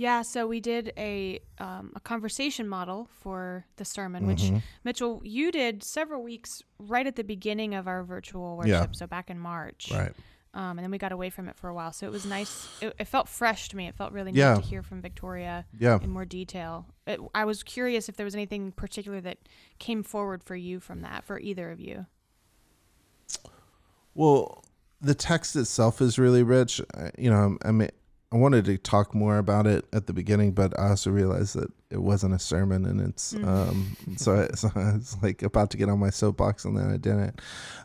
Yeah, 0.01 0.23
so 0.23 0.47
we 0.47 0.61
did 0.61 0.95
a 0.97 1.41
um, 1.59 1.93
a 1.95 2.01
conversation 2.01 2.67
model 2.67 3.07
for 3.21 3.67
the 3.77 3.85
sermon, 3.85 4.27
which 4.27 4.45
Mm-hmm. 4.45 4.57
Mitchell, 4.83 5.21
you 5.25 5.53
did 5.53 5.83
several 5.83 6.23
weeks 6.23 6.63
right 6.79 7.07
at 7.07 7.17
the 7.17 7.23
beginning 7.23 7.75
of 7.75 7.87
our 7.87 8.03
virtual 8.03 8.57
worship, 8.57 8.71
Yeah. 8.71 8.87
so 8.93 9.07
back 9.07 9.29
in 9.29 9.39
March. 9.39 9.91
Right. 9.93 10.15
Um, 10.55 10.79
and 10.79 10.81
then 10.81 10.91
we 10.91 10.97
got 10.97 11.13
away 11.13 11.29
from 11.29 11.49
it 11.51 11.57
for 11.57 11.69
a 11.69 11.75
while, 11.75 11.93
so 11.93 12.07
it 12.07 12.13
was 12.13 12.25
nice. 12.25 12.67
It, 12.81 12.95
it 12.99 13.05
felt 13.09 13.29
fresh 13.29 13.69
to 13.69 13.77
me. 13.77 13.89
It 13.89 13.95
felt 13.95 14.13
really 14.15 14.33
Yeah. 14.33 14.55
neat 14.55 14.63
to 14.63 14.69
hear 14.69 14.83
from 14.83 15.03
Victoria 15.03 15.67
Yeah. 15.79 15.99
in 16.03 16.09
more 16.09 16.25
detail. 16.25 16.87
It, 17.07 17.21
I 17.35 17.45
was 17.45 17.63
curious 17.63 18.09
if 18.09 18.17
there 18.17 18.25
was 18.25 18.35
anything 18.35 18.73
particular 18.73 19.21
that 19.21 19.37
came 19.79 20.03
forward 20.03 20.43
for 20.43 20.57
you 20.57 20.81
from 20.81 21.03
that, 21.03 21.25
for 21.25 21.39
either 21.39 21.71
of 21.71 21.79
you. 21.79 22.07
Well, 24.15 24.65
the 24.99 25.15
text 25.15 25.57
itself 25.57 26.01
is 26.01 26.19
really 26.19 26.43
rich. 26.43 26.81
I- 26.95 27.11
You 27.19 27.29
know, 27.31 27.59
I 27.63 27.71
mean, 27.71 27.91
I 28.33 28.37
wanted 28.37 28.65
to 28.67 28.79
talk 28.79 29.15
more 29.15 29.39
about 29.39 29.67
it 29.67 29.87
at 29.93 30.07
the 30.07 30.13
beginning, 30.13 30.53
but 30.53 30.79
I 30.79 30.91
also 30.91 31.11
realized 31.11 31.57
that 31.57 31.71
it 31.91 32.01
wasn't 32.01 32.35
a 32.35 32.39
sermon, 32.39 32.85
and 32.85 33.01
it's 33.01 33.35
um, 33.35 33.97
so, 34.17 34.43
I, 34.49 34.49
so 34.55 34.71
I 34.75 34.93
was 34.95 35.17
like 35.23 35.43
about 35.43 35.71
to 35.71 35.77
get 35.77 35.89
on 35.89 35.99
my 35.99 36.11
soapbox, 36.11 36.65
and 36.65 36.77
then 36.77 36.91
I 36.91 36.97
didn't. 36.97 37.41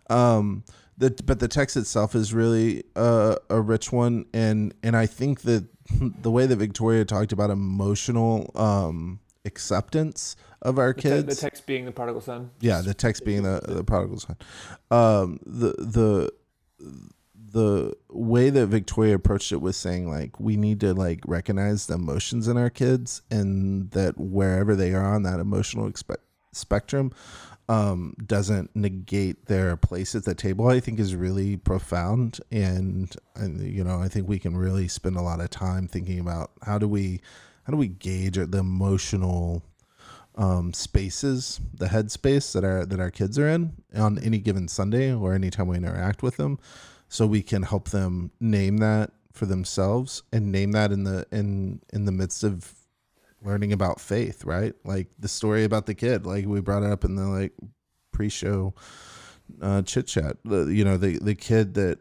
Um, 0.10 0.64
the 0.98 1.10
but 1.26 1.40
the 1.40 1.48
text 1.48 1.76
itself 1.76 2.14
is 2.16 2.34
really 2.34 2.84
uh, 2.96 3.38
a 3.50 3.60
rich 3.60 3.92
one, 3.92 4.26
and 4.34 4.74
and 4.84 4.96
I 4.96 5.08
think 5.08 5.42
that 5.42 5.66
the 6.22 6.30
way 6.32 6.46
that 6.46 6.56
Victoria 6.58 7.06
talked 7.06 7.32
about 7.32 7.50
emotional 7.50 8.52
um, 8.56 9.20
acceptance 9.46 10.36
of 10.62 10.78
our 10.78 10.94
The, 10.94 11.02
te- 11.02 11.10
kids, 11.10 11.36
the 11.36 11.42
text 11.42 11.66
being 11.66 11.86
the 11.86 11.92
prodigal 11.92 12.22
son. 12.22 12.52
yeah, 12.60 12.82
the 12.82 12.94
text 12.94 13.26
being 13.26 13.42
the 13.44 13.62
the 13.68 13.84
prodigal 13.84 14.20
son. 14.20 14.38
Um, 14.92 15.40
the 15.46 15.74
the 15.80 16.32
the 17.56 17.96
way 18.10 18.50
that 18.50 18.68
Victoria 18.68 19.16
approached 19.16 19.54
it 19.54 19.62
was 19.62 19.78
saying 19.78 20.10
like 20.10 20.42
we 20.42 20.58
need 20.58 20.82
to 20.82 20.94
like 20.94 21.22
recognize 21.26 21.88
the 21.88 21.94
emotions 21.94 22.50
in 22.50 22.58
our 22.58 22.70
kids 22.70 23.22
and 23.32 23.90
that 23.92 24.18
wherever 24.18 24.76
they 24.76 24.94
are 24.94 25.16
on 25.16 25.24
that 25.24 25.40
emotional 25.40 25.90
expe- 25.90 26.18
spectrum 26.52 27.14
um, 27.70 28.14
doesn't 28.26 28.76
negate 28.76 29.46
their 29.46 29.78
place 29.78 30.16
at 30.16 30.26
the 30.26 30.36
table. 30.36 30.68
I 30.68 30.82
think 30.82 31.00
is 31.00 31.16
really 31.16 31.56
profound 31.56 32.42
and 32.52 33.16
and 33.36 33.62
you 33.62 33.86
know 33.86 34.02
I 34.02 34.10
think 34.10 34.28
we 34.28 34.38
can 34.38 34.58
really 34.58 34.90
spend 34.90 35.16
a 35.16 35.22
lot 35.22 35.40
of 35.40 35.50
time 35.50 35.88
thinking 35.88 36.20
about 36.20 36.52
how 36.64 36.78
do 36.78 36.90
we 36.90 37.22
how 37.64 37.72
do 37.72 37.78
we 37.78 37.88
gauge 37.88 38.36
the 38.36 38.58
emotional 38.58 39.64
um, 40.36 40.74
spaces, 40.74 41.62
the 41.74 41.86
headspace 41.86 42.52
that 42.52 42.66
our 42.66 42.86
that 42.86 43.00
our 43.00 43.12
kids 43.12 43.40
are 43.40 43.48
in 43.48 43.76
on 43.96 44.20
any 44.20 44.40
given 44.40 44.68
Sunday 44.68 45.14
or 45.14 45.34
anytime 45.34 45.68
we 45.68 45.78
interact 45.78 46.22
with 46.22 46.36
them, 46.36 46.60
so 47.16 47.26
we 47.26 47.42
can 47.42 47.64
help 47.64 47.90
them 47.92 48.32
name 48.42 48.78
that 48.80 49.12
for 49.34 49.46
themselves 49.46 50.24
and 50.34 50.52
name 50.52 50.74
that 50.74 50.92
in 50.92 51.06
the 51.06 51.26
in 51.32 51.82
in 51.94 52.06
the 52.06 52.12
midst 52.12 52.44
of 52.44 52.74
learning 53.42 53.72
about 53.74 54.02
faith, 54.02 54.44
right? 54.44 54.76
Like 54.84 55.08
the 55.20 55.30
story 55.30 55.64
about 55.64 55.86
the 55.86 55.96
kid, 55.96 56.26
like 56.26 56.46
we 56.46 56.60
brought 56.62 56.84
it 56.84 56.92
up 56.92 57.06
in 57.06 57.16
the 57.16 57.26
like 57.28 57.54
pre-show 58.12 58.74
uh, 59.62 59.82
chit 59.84 60.08
chat. 60.08 60.38
You 60.46 60.84
know, 60.84 60.98
the 60.98 61.20
the 61.20 61.36
kid 61.36 61.76
that 61.76 62.00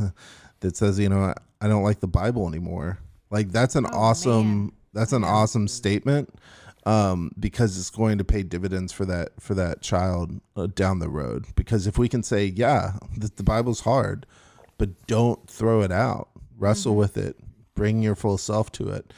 that 0.60 0.76
says, 0.76 0.98
you 0.98 1.08
know, 1.08 1.22
I, 1.22 1.34
I 1.60 1.68
don't 1.68 1.84
like 1.84 2.00
the 2.00 2.08
Bible 2.08 2.48
anymore. 2.48 2.98
Like 3.30 3.52
that's 3.52 3.76
an 3.76 3.86
Oh, 3.86 3.90
awesome 3.92 4.36
man. 4.36 4.72
that's 4.92 5.12
an 5.12 5.24
awesome 5.24 5.68
statement 5.68 6.34
um, 6.84 7.32
because 7.38 7.78
it's 7.78 7.90
going 7.90 8.18
to 8.18 8.24
pay 8.24 8.42
dividends 8.42 8.92
for 8.92 9.04
that 9.06 9.40
for 9.40 9.54
that 9.54 9.82
child 9.82 10.40
uh, 10.56 10.66
down 10.66 10.98
the 10.98 11.08
road. 11.08 11.46
Because 11.54 11.86
if 11.86 11.98
we 11.98 12.08
can 12.08 12.22
say, 12.22 12.46
yeah, 12.46 12.94
the, 13.16 13.30
the 13.34 13.42
Bible's 13.42 13.80
hard, 13.80 14.26
but 14.78 15.06
don't 15.06 15.48
throw 15.48 15.82
it 15.82 15.92
out, 15.92 16.28
wrestle 16.56 16.96
with 16.96 17.16
it, 17.16 17.36
bring 17.74 18.02
your 18.02 18.14
full 18.14 18.38
self 18.38 18.72
to 18.72 18.88
it. 18.88 19.12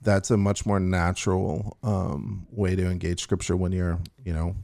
That's 0.00 0.30
a 0.30 0.36
much 0.36 0.66
more 0.66 0.80
natural 0.80 1.76
um, 1.82 2.46
way 2.50 2.74
to 2.74 2.86
engage 2.86 3.22
Scripture 3.22 3.56
when 3.56 3.72
you're, 3.72 4.00
you 4.24 4.32
know, 4.32 4.56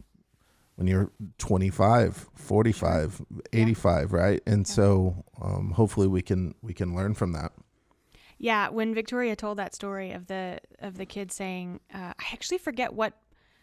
when 0.74 0.86
you're 0.86 1.10
25 1.38 2.28
45 2.34 3.22
85 3.52 4.12
right? 4.12 4.40
And 4.46 4.66
so 4.66 5.24
um, 5.42 5.72
hopefully 5.72 6.06
we 6.06 6.22
can 6.22 6.54
we 6.62 6.72
can 6.72 6.94
learn 6.94 7.14
from 7.14 7.32
that 7.32 7.52
Yeah, 8.38 8.68
when 8.68 8.94
Victoria 8.94 9.34
told 9.36 9.58
that 9.58 9.74
story 9.74 10.12
of 10.12 10.26
the 10.28 10.60
of 10.80 10.96
the 10.96 11.06
kid 11.06 11.32
saying, 11.32 11.80
uh, 11.92 12.12
I 12.18 12.24
actually 12.32 12.58
forget 12.58 12.92
what. 12.94 13.14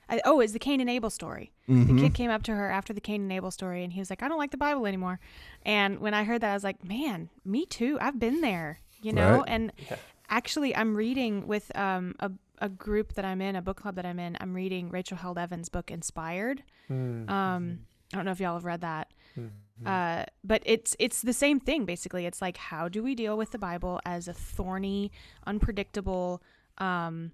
I, 0.07 0.21
oh, 0.23 0.39
it's 0.39 0.53
the 0.53 0.59
Cain 0.59 0.81
and 0.81 0.89
Abel 0.89 1.09
story. 1.09 1.51
Mm-hmm. 1.67 1.95
The 1.95 2.01
kid 2.03 2.13
came 2.13 2.29
up 2.29 2.43
to 2.43 2.51
her 2.53 2.69
after 2.69 2.93
the 2.93 3.01
Cain 3.01 3.21
and 3.23 3.33
Abel 3.33 3.49
story, 3.49 3.83
and 3.83 3.91
he 3.91 3.99
was 3.99 4.11
like, 4.11 4.21
"I 4.21 4.27
don't 4.27 4.37
like 4.37 4.51
the 4.51 4.57
Bible 4.57 4.85
anymore." 4.85 5.19
And 5.63 5.97
when 5.99 6.13
I 6.13 6.23
heard 6.25 6.41
that, 6.41 6.51
I 6.51 6.53
was 6.53 6.63
like, 6.63 6.83
"Man, 6.83 7.29
me 7.43 7.65
too. 7.65 7.97
I've 7.99 8.19
been 8.19 8.41
there." 8.41 8.81
You 9.01 9.13
know. 9.13 9.37
Right. 9.39 9.43
And 9.47 9.71
Yeah. 9.89 9.95
actually, 10.29 10.75
I'm 10.75 10.95
reading 10.95 11.47
with 11.47 11.75
um, 11.75 12.13
a 12.19 12.31
a 12.59 12.69
group 12.69 13.13
that 13.13 13.25
I'm 13.25 13.41
in, 13.41 13.55
a 13.55 13.61
book 13.63 13.77
club 13.77 13.95
that 13.95 14.05
I'm 14.05 14.19
in. 14.19 14.37
I'm 14.39 14.53
reading 14.53 14.89
Rachel 14.89 15.17
Held 15.17 15.37
Evans' 15.39 15.69
book, 15.69 15.89
Inspired. 15.89 16.63
Mm. 16.89 17.27
Um, 17.29 17.79
I 18.13 18.17
don't 18.17 18.25
know 18.25 18.31
if 18.31 18.39
y'all 18.39 18.53
have 18.53 18.63
read 18.63 18.81
that. 18.81 19.11
Mhm. 19.37 19.49
Uh, 19.85 20.25
but 20.43 20.61
it's 20.65 20.95
it's 20.99 21.21
the 21.21 21.33
same 21.33 21.59
thing 21.59 21.85
basically. 21.85 22.25
It's 22.25 22.41
like 22.41 22.57
how 22.57 22.87
do 22.87 23.03
we 23.03 23.13
deal 23.15 23.37
with 23.37 23.51
the 23.51 23.57
Bible 23.59 23.99
as 24.05 24.27
a 24.27 24.33
thorny, 24.33 25.11
unpredictable, 25.45 26.41
um, 26.77 27.31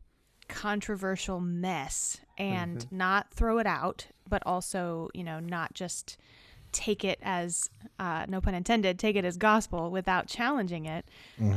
controversial 0.47 1.39
mess, 1.39 2.19
and 2.37 2.87
not 2.91 3.31
throw 3.33 3.59
it 3.59 3.67
out, 3.67 4.07
but 4.27 4.41
also 4.45 5.09
you 5.13 5.23
know 5.23 5.39
not 5.39 5.73
just 5.73 6.17
take 6.71 7.03
it 7.03 7.19
as 7.21 7.69
uh, 7.99 8.25
no 8.29 8.39
pun 8.41 8.55
intended, 8.55 8.97
take 8.97 9.15
it 9.17 9.25
as 9.25 9.37
gospel 9.37 9.91
without 9.91 10.27
challenging 10.27 10.85
it. 10.85 11.05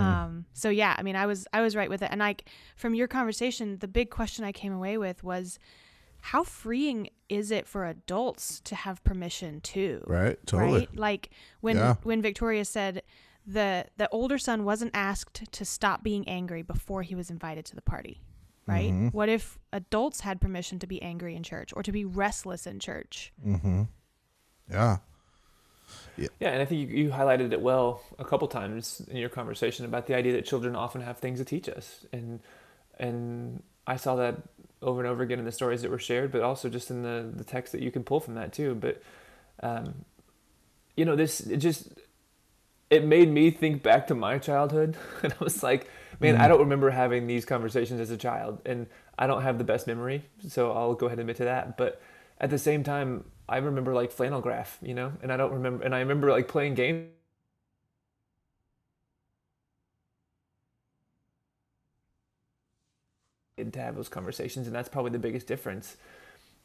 Um, 0.01 0.45
so 0.53 0.69
yeah, 0.71 0.95
I 0.99 1.03
mean, 1.03 1.17
I 1.17 1.27
was 1.27 1.47
I 1.53 1.61
was 1.63 1.75
right 1.77 1.89
with 1.89 2.03
it, 2.03 2.09
and 2.11 2.19
like 2.21 2.45
from 2.77 2.95
your 2.95 3.09
conversation, 3.09 3.79
the 3.79 3.89
big 3.89 4.11
question 4.11 4.45
I 4.45 4.53
came 4.53 4.73
away 4.73 4.99
with 4.99 5.25
was. 5.25 5.59
How 6.29 6.43
freeing 6.43 7.11
is 7.29 7.51
it 7.51 7.67
for 7.67 7.85
adults 7.85 8.61
to 8.61 8.75
have 8.75 9.05
permission 9.05 9.61
too? 9.61 10.03
right 10.07 10.39
totally 10.47 10.79
right? 10.81 10.97
Like 10.97 11.31
when 11.61 11.77
Yeah. 11.77 11.97
when 12.03 12.23
Victoria 12.23 12.65
said 12.65 13.03
the 13.47 13.87
the 13.99 14.09
older 14.09 14.39
son 14.39 14.65
wasn't 14.65 14.93
asked 14.95 15.53
to 15.53 15.65
stop 15.65 16.03
being 16.03 16.27
angry 16.27 16.63
before 16.63 17.03
he 17.03 17.15
was 17.15 17.29
invited 17.31 17.67
to 17.67 17.75
the 17.75 17.83
party, 17.83 18.23
right? 18.67 18.91
Mm-hmm. 18.91 19.09
What 19.09 19.29
if 19.29 19.59
adults 19.71 20.21
had 20.21 20.41
permission 20.41 20.79
to 20.79 20.87
be 20.87 21.03
angry 21.03 21.37
in 21.37 21.43
church 21.43 21.71
or 21.77 21.83
to 21.83 21.93
be 21.93 22.05
restless 22.07 22.67
in 22.67 22.81
church? 22.81 23.33
mm-hmm. 23.47 23.83
yeah 24.71 24.97
Yeah, 26.17 26.29
and 26.41 26.63
I 26.63 26.65
think 26.65 26.89
you, 26.89 26.97
you 27.05 27.11
highlighted 27.11 27.53
it 27.53 27.61
well 27.61 28.01
a 28.19 28.25
couple 28.25 28.49
times 28.49 29.03
in 29.11 29.19
your 29.19 29.29
conversation 29.29 29.85
about 29.85 30.07
the 30.07 30.15
idea 30.15 30.33
that 30.33 30.47
children 30.47 30.75
often 30.75 31.03
have 31.03 31.19
things 31.19 31.39
to 31.39 31.45
teach 31.45 31.69
us, 31.69 32.07
and 32.15 32.41
and 32.99 33.63
I 33.87 33.97
saw 33.97 34.17
that 34.17 34.37
over 34.85 35.01
and 35.01 35.09
over 35.09 35.23
again 35.23 35.39
in 35.39 35.45
the 35.45 35.53
stories 35.53 35.83
that 35.83 35.91
were 35.91 35.99
shared, 35.99 36.31
but 36.31 36.43
also 36.43 36.69
just 36.69 36.91
in 36.91 37.03
the 37.03 37.31
the 37.35 37.45
text 37.45 37.73
that 37.73 37.83
you 37.83 37.91
can 37.91 38.05
pull 38.05 38.21
from 38.21 38.35
that 38.35 38.53
too. 38.53 38.75
But 38.75 39.03
um, 39.63 40.05
you 40.97 41.05
know, 41.05 41.17
this 41.17 41.41
it 41.41 41.57
just 41.57 41.89
it 42.91 43.05
made 43.05 43.29
me 43.29 43.51
think 43.51 43.83
back 43.83 44.07
to 44.09 44.15
my 44.15 44.39
childhood, 44.39 44.97
and 45.23 45.33
I 45.33 45.43
was 45.43 45.63
like, 45.63 45.91
man, 46.21 46.37
I 46.37 46.49
don't 46.49 46.61
remember 46.61 46.91
having 46.91 47.27
these 47.27 47.45
conversations 47.45 48.01
as 48.01 48.11
a 48.11 48.17
child, 48.17 48.61
and 48.65 48.87
I 49.19 49.27
don't 49.27 49.43
have 49.43 49.59
the 49.59 49.65
best 49.65 49.87
memory, 49.87 50.25
so 50.49 50.73
I'll 50.73 50.95
go 50.95 51.07
ahead 51.07 51.19
and 51.19 51.23
admit 51.23 51.37
to 51.39 51.45
that. 51.45 51.77
But 51.77 52.01
at 52.41 52.51
the 52.51 52.59
same 52.59 52.85
time, 52.85 53.25
I 53.49 53.59
remember 53.59 53.95
like 53.95 54.13
flannel 54.13 54.41
graph, 54.41 54.79
you 54.83 54.95
know, 54.95 55.13
and 55.23 55.33
I 55.33 55.37
don't 55.37 55.53
remember, 55.53 55.85
and 55.85 55.95
I 55.95 56.01
remember 56.01 56.31
like 56.31 56.49
playing 56.49 56.75
games. 56.75 57.09
To 63.57 63.81
have 63.81 63.97
those 63.97 64.09
conversations, 64.09 64.67
and 64.67 64.75
that's 64.75 64.89
probably 64.89 65.11
the 65.13 65.19
biggest 65.19 65.47
difference. 65.47 65.97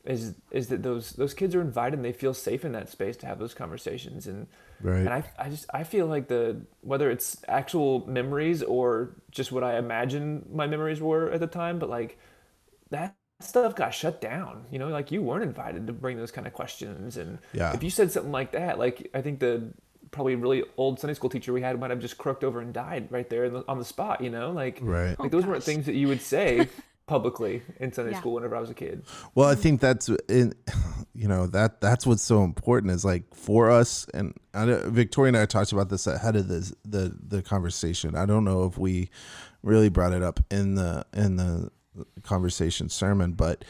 Is 0.05 0.36
is 0.51 0.69
that 0.69 0.81
those 0.81 1.12
those 1.12 1.34
kids 1.34 1.55
are 1.55 1.62
invited 1.62 1.96
and 1.96 2.05
they 2.05 2.13
feel 2.13 2.34
safe 2.34 2.63
in 2.63 2.72
that 2.72 2.89
space 2.89 3.17
to 3.17 3.25
have 3.27 3.38
those 3.39 3.53
conversations, 3.53 4.27
and 4.27 4.48
right 4.81 5.05
and 5.05 5.13
I, 5.13 5.24
I 5.38 5.50
just 5.50 5.65
I 5.74 5.84
feel 5.84 6.08
like 6.08 6.27
the 6.29 6.62
whether 6.81 7.12
it's 7.12 7.38
actual 7.50 8.08
memories 8.08 8.63
or 8.63 9.15
just 9.31 9.51
what 9.51 9.63
I 9.63 9.77
imagine 9.77 10.46
my 10.53 10.67
memories 10.67 11.01
were 11.01 11.31
at 11.31 11.41
the 11.41 11.48
time, 11.48 11.79
but 11.79 11.89
like 11.89 12.17
that 12.91 13.15
stuff 13.39 13.75
got 13.75 13.93
shut 13.93 14.22
down. 14.22 14.65
You 14.72 14.79
know, 14.79 14.89
like 14.89 15.12
you 15.12 15.22
weren't 15.22 15.43
invited 15.43 15.88
to 15.88 15.93
bring 15.93 16.17
those 16.17 16.31
kind 16.31 16.48
of 16.48 16.53
questions. 16.53 17.17
And 17.17 17.39
Yeah. 17.51 17.74
if 17.74 17.84
you 17.84 17.89
said 17.89 18.12
something 18.12 18.31
like 18.31 18.51
that, 18.53 18.79
like 18.79 19.10
I 19.13 19.22
think 19.22 19.39
the 19.39 19.74
probably 20.11 20.35
really 20.35 20.63
old 20.77 20.99
Sunday 20.99 21.13
school 21.13 21.29
teacher 21.29 21.53
we 21.53 21.61
had 21.61 21.79
might 21.79 21.89
have 21.89 21.99
just 21.99 22.17
croaked 22.17 22.43
over 22.43 22.59
and 22.61 22.73
died 22.73 23.11
right 23.11 23.29
there 23.29 23.45
in 23.45 23.53
the, 23.53 23.63
on 23.67 23.77
the 23.77 23.85
spot. 23.85 24.21
You 24.21 24.29
know, 24.29 24.51
like 24.51 24.79
right 24.81 25.19
like 25.19 25.19
Oh, 25.19 25.29
those 25.29 25.45
weren't 25.45 25.63
things 25.63 25.85
that 25.85 25.95
you 25.95 26.07
would 26.07 26.21
say 26.21 26.67
publicly 27.07 27.61
in 27.79 27.91
Sunday 27.91 28.11
Yeah. 28.11 28.19
school 28.19 28.33
whenever 28.33 28.55
I 28.55 28.59
was 28.61 28.69
a 28.69 28.73
kid. 28.75 29.03
Well, 29.35 29.49
I 29.49 29.55
think 29.55 29.81
that's 29.81 30.09
in, 30.27 30.53
you 31.15 31.27
know 31.27 31.47
that 31.47 31.81
that's 31.81 32.05
what's 32.07 32.23
so 32.23 32.43
important 32.43 32.93
is 32.93 33.03
like 33.03 33.23
for 33.33 33.69
us 33.71 34.05
and 34.13 34.33
I 34.53 34.65
know, 34.65 34.89
Victoria 34.89 35.29
and 35.29 35.37
I 35.37 35.45
talked 35.45 35.71
about 35.71 35.89
this 35.89 36.07
ahead 36.07 36.35
of 36.35 36.47
this 36.47 36.73
the 36.85 37.15
the 37.21 37.41
conversation. 37.41 38.15
I 38.15 38.25
don't 38.25 38.43
know 38.43 38.65
if 38.65 38.77
we 38.77 39.09
really 39.63 39.89
brought 39.89 40.13
it 40.13 40.23
up 40.23 40.39
in 40.49 40.75
the 40.75 41.05
in 41.13 41.35
the 41.35 41.71
conversation 42.23 42.89
sermon, 42.89 43.33
but 43.33 43.65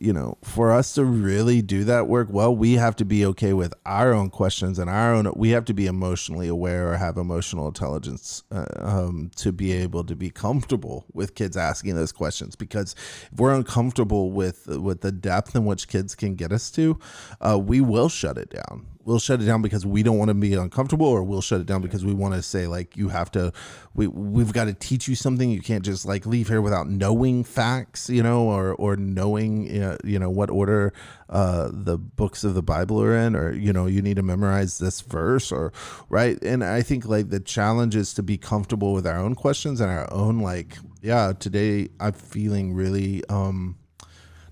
you 0.00 0.12
know, 0.12 0.38
for 0.42 0.72
us 0.72 0.94
to 0.94 1.04
really 1.04 1.60
do 1.60 1.84
that 1.84 2.06
work 2.06 2.28
well, 2.30 2.54
we 2.54 2.74
have 2.74 2.94
to 2.96 3.04
be 3.04 3.24
okay 3.26 3.52
with 3.52 3.74
our 3.84 4.12
own 4.12 4.30
questions 4.30 4.78
and 4.78 4.88
our 4.88 5.14
own. 5.14 5.30
We 5.34 5.50
have 5.50 5.64
to 5.66 5.74
be 5.74 5.86
emotionally 5.86 6.48
aware 6.48 6.90
or 6.90 6.96
have 6.96 7.16
emotional 7.16 7.66
intelligence 7.66 8.44
uh, 8.52 8.66
um, 8.76 9.30
to 9.36 9.52
be 9.52 9.72
able 9.72 10.04
to 10.04 10.14
be 10.14 10.30
comfortable 10.30 11.06
with 11.12 11.34
kids 11.34 11.56
asking 11.56 11.96
those 11.96 12.12
questions. 12.12 12.54
Because 12.54 12.94
if 13.32 13.38
we're 13.38 13.54
uncomfortable 13.54 14.30
with 14.30 14.66
with 14.68 15.00
the 15.00 15.12
depth 15.12 15.56
in 15.56 15.64
which 15.64 15.88
kids 15.88 16.14
can 16.14 16.34
get 16.34 16.52
us 16.52 16.70
to, 16.72 16.98
uh, 17.40 17.58
we 17.58 17.80
will 17.80 18.08
shut 18.08 18.38
it 18.38 18.50
down. 18.50 18.86
We'll 19.08 19.18
shut 19.18 19.40
it 19.40 19.46
down 19.46 19.62
because 19.62 19.86
we 19.86 20.02
don't 20.02 20.18
want 20.18 20.28
to 20.28 20.34
be 20.34 20.52
uncomfortable, 20.52 21.06
or 21.06 21.22
we'll 21.22 21.40
shut 21.40 21.62
it 21.62 21.66
down 21.66 21.80
because 21.80 22.04
we 22.04 22.12
want 22.12 22.34
to 22.34 22.42
say 22.42 22.66
like 22.66 22.94
you 22.94 23.08
have 23.08 23.30
to. 23.30 23.54
We 23.94 24.06
we've 24.06 24.52
got 24.52 24.66
to 24.66 24.74
teach 24.74 25.08
you 25.08 25.14
something. 25.14 25.50
You 25.50 25.62
can't 25.62 25.82
just 25.82 26.04
like 26.04 26.26
leave 26.26 26.48
here 26.48 26.60
without 26.60 26.90
knowing 26.90 27.42
facts, 27.42 28.10
you 28.10 28.22
know, 28.22 28.42
or 28.42 28.74
or 28.74 28.96
knowing 28.96 29.66
you 29.74 29.80
know, 29.80 29.96
you 30.04 30.18
know 30.18 30.28
what 30.28 30.50
order 30.50 30.92
uh, 31.30 31.70
the 31.72 31.96
books 31.96 32.44
of 32.44 32.52
the 32.52 32.62
Bible 32.62 33.00
are 33.02 33.16
in, 33.16 33.34
or 33.34 33.50
you 33.50 33.72
know 33.72 33.86
you 33.86 34.02
need 34.02 34.16
to 34.16 34.22
memorize 34.22 34.78
this 34.78 35.00
verse, 35.00 35.50
or 35.50 35.72
right. 36.10 36.36
And 36.42 36.62
I 36.62 36.82
think 36.82 37.06
like 37.06 37.30
the 37.30 37.40
challenge 37.40 37.96
is 37.96 38.12
to 38.12 38.22
be 38.22 38.36
comfortable 38.36 38.92
with 38.92 39.06
our 39.06 39.16
own 39.16 39.34
questions 39.34 39.80
and 39.80 39.90
our 39.90 40.12
own 40.12 40.40
like 40.40 40.76
yeah. 41.00 41.32
Today 41.32 41.88
I'm 41.98 42.12
feeling 42.12 42.74
really. 42.74 43.24
um 43.30 43.77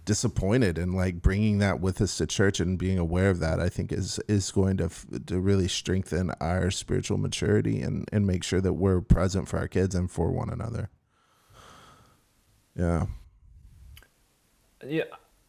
disappointed 0.07 0.79
and 0.79 0.95
like 0.95 1.21
bringing 1.21 1.59
that 1.59 1.81
with 1.81 2.01
us 2.01 2.17
to 2.17 2.27
church 2.27 2.61
and 2.61 2.79
being 2.79 2.99
aware 2.99 3.29
of 3.29 3.41
that 3.41 3.61
i 3.61 3.69
think 3.69 3.93
is 3.93 4.19
is 4.29 4.51
going 4.53 4.79
to 4.79 4.89
to 5.27 5.39
really 5.41 5.69
strengthen 5.69 6.31
our 6.41 6.71
spiritual 6.71 7.19
maturity 7.19 7.83
and 7.83 8.09
and 8.13 8.27
make 8.27 8.43
sure 8.45 8.63
that 8.63 8.75
we're 8.75 9.03
present 9.03 9.49
for 9.49 9.59
our 9.59 9.69
kids 9.69 9.95
and 9.95 10.11
for 10.11 10.33
one 10.33 10.49
another 10.49 10.91
yeah 12.77 13.07
Yeah, 14.87 15.05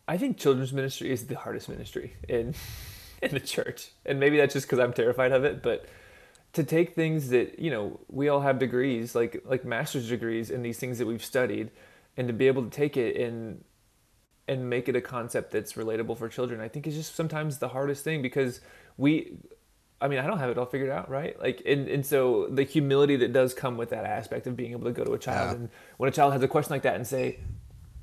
I 0.07 0.17
think 0.17 0.37
children's 0.37 0.73
ministry 0.73 1.11
is 1.11 1.27
the 1.27 1.35
hardest 1.35 1.69
ministry 1.69 2.15
in 2.27 2.55
in 3.21 3.31
the 3.31 3.39
church, 3.39 3.91
and 4.05 4.19
maybe 4.19 4.37
that's 4.37 4.53
just 4.53 4.67
because 4.67 4.79
I'm 4.79 4.93
terrified 4.93 5.31
of 5.31 5.43
it. 5.43 5.63
But 5.63 5.87
to 6.53 6.63
take 6.63 6.95
things 6.95 7.29
that 7.29 7.59
you 7.59 7.71
know 7.71 7.99
we 8.09 8.29
all 8.29 8.41
have 8.41 8.59
degrees, 8.59 9.15
like 9.15 9.43
like 9.45 9.65
master's 9.65 10.09
degrees 10.09 10.49
in 10.49 10.63
these 10.63 10.79
things 10.79 10.97
that 10.99 11.07
we've 11.07 11.23
studied, 11.23 11.71
and 12.17 12.27
to 12.27 12.33
be 12.33 12.47
able 12.47 12.63
to 12.63 12.69
take 12.69 12.97
it 12.97 13.17
and 13.17 13.63
and 14.47 14.69
make 14.69 14.87
it 14.87 14.95
a 14.95 15.01
concept 15.01 15.51
that's 15.51 15.73
relatable 15.73 16.17
for 16.17 16.29
children, 16.29 16.61
I 16.61 16.67
think 16.67 16.87
is 16.87 16.95
just 16.95 17.15
sometimes 17.15 17.57
the 17.59 17.67
hardest 17.69 18.03
thing 18.03 18.21
because 18.21 18.61
we. 18.97 19.33
I 19.99 20.07
mean, 20.07 20.19
I 20.19 20.27
don't 20.27 20.37
have 20.37 20.51
it 20.51 20.59
all 20.59 20.67
figured 20.67 20.91
out, 20.91 21.09
right? 21.09 21.39
Like, 21.41 21.63
and, 21.65 21.87
and 21.87 22.05
so 22.05 22.45
the 22.51 22.61
humility 22.61 23.15
that 23.15 23.33
does 23.33 23.55
come 23.55 23.77
with 23.77 23.89
that 23.89 24.05
aspect 24.05 24.45
of 24.45 24.55
being 24.55 24.71
able 24.73 24.83
to 24.85 24.91
go 24.91 25.03
to 25.03 25.13
a 25.13 25.17
child 25.17 25.49
Yeah. 25.49 25.55
and 25.55 25.69
when 25.97 26.07
a 26.07 26.11
child 26.11 26.33
has 26.33 26.43
a 26.43 26.47
question 26.47 26.69
like 26.71 26.83
that 26.83 26.93
and 26.97 27.07
say, 27.07 27.39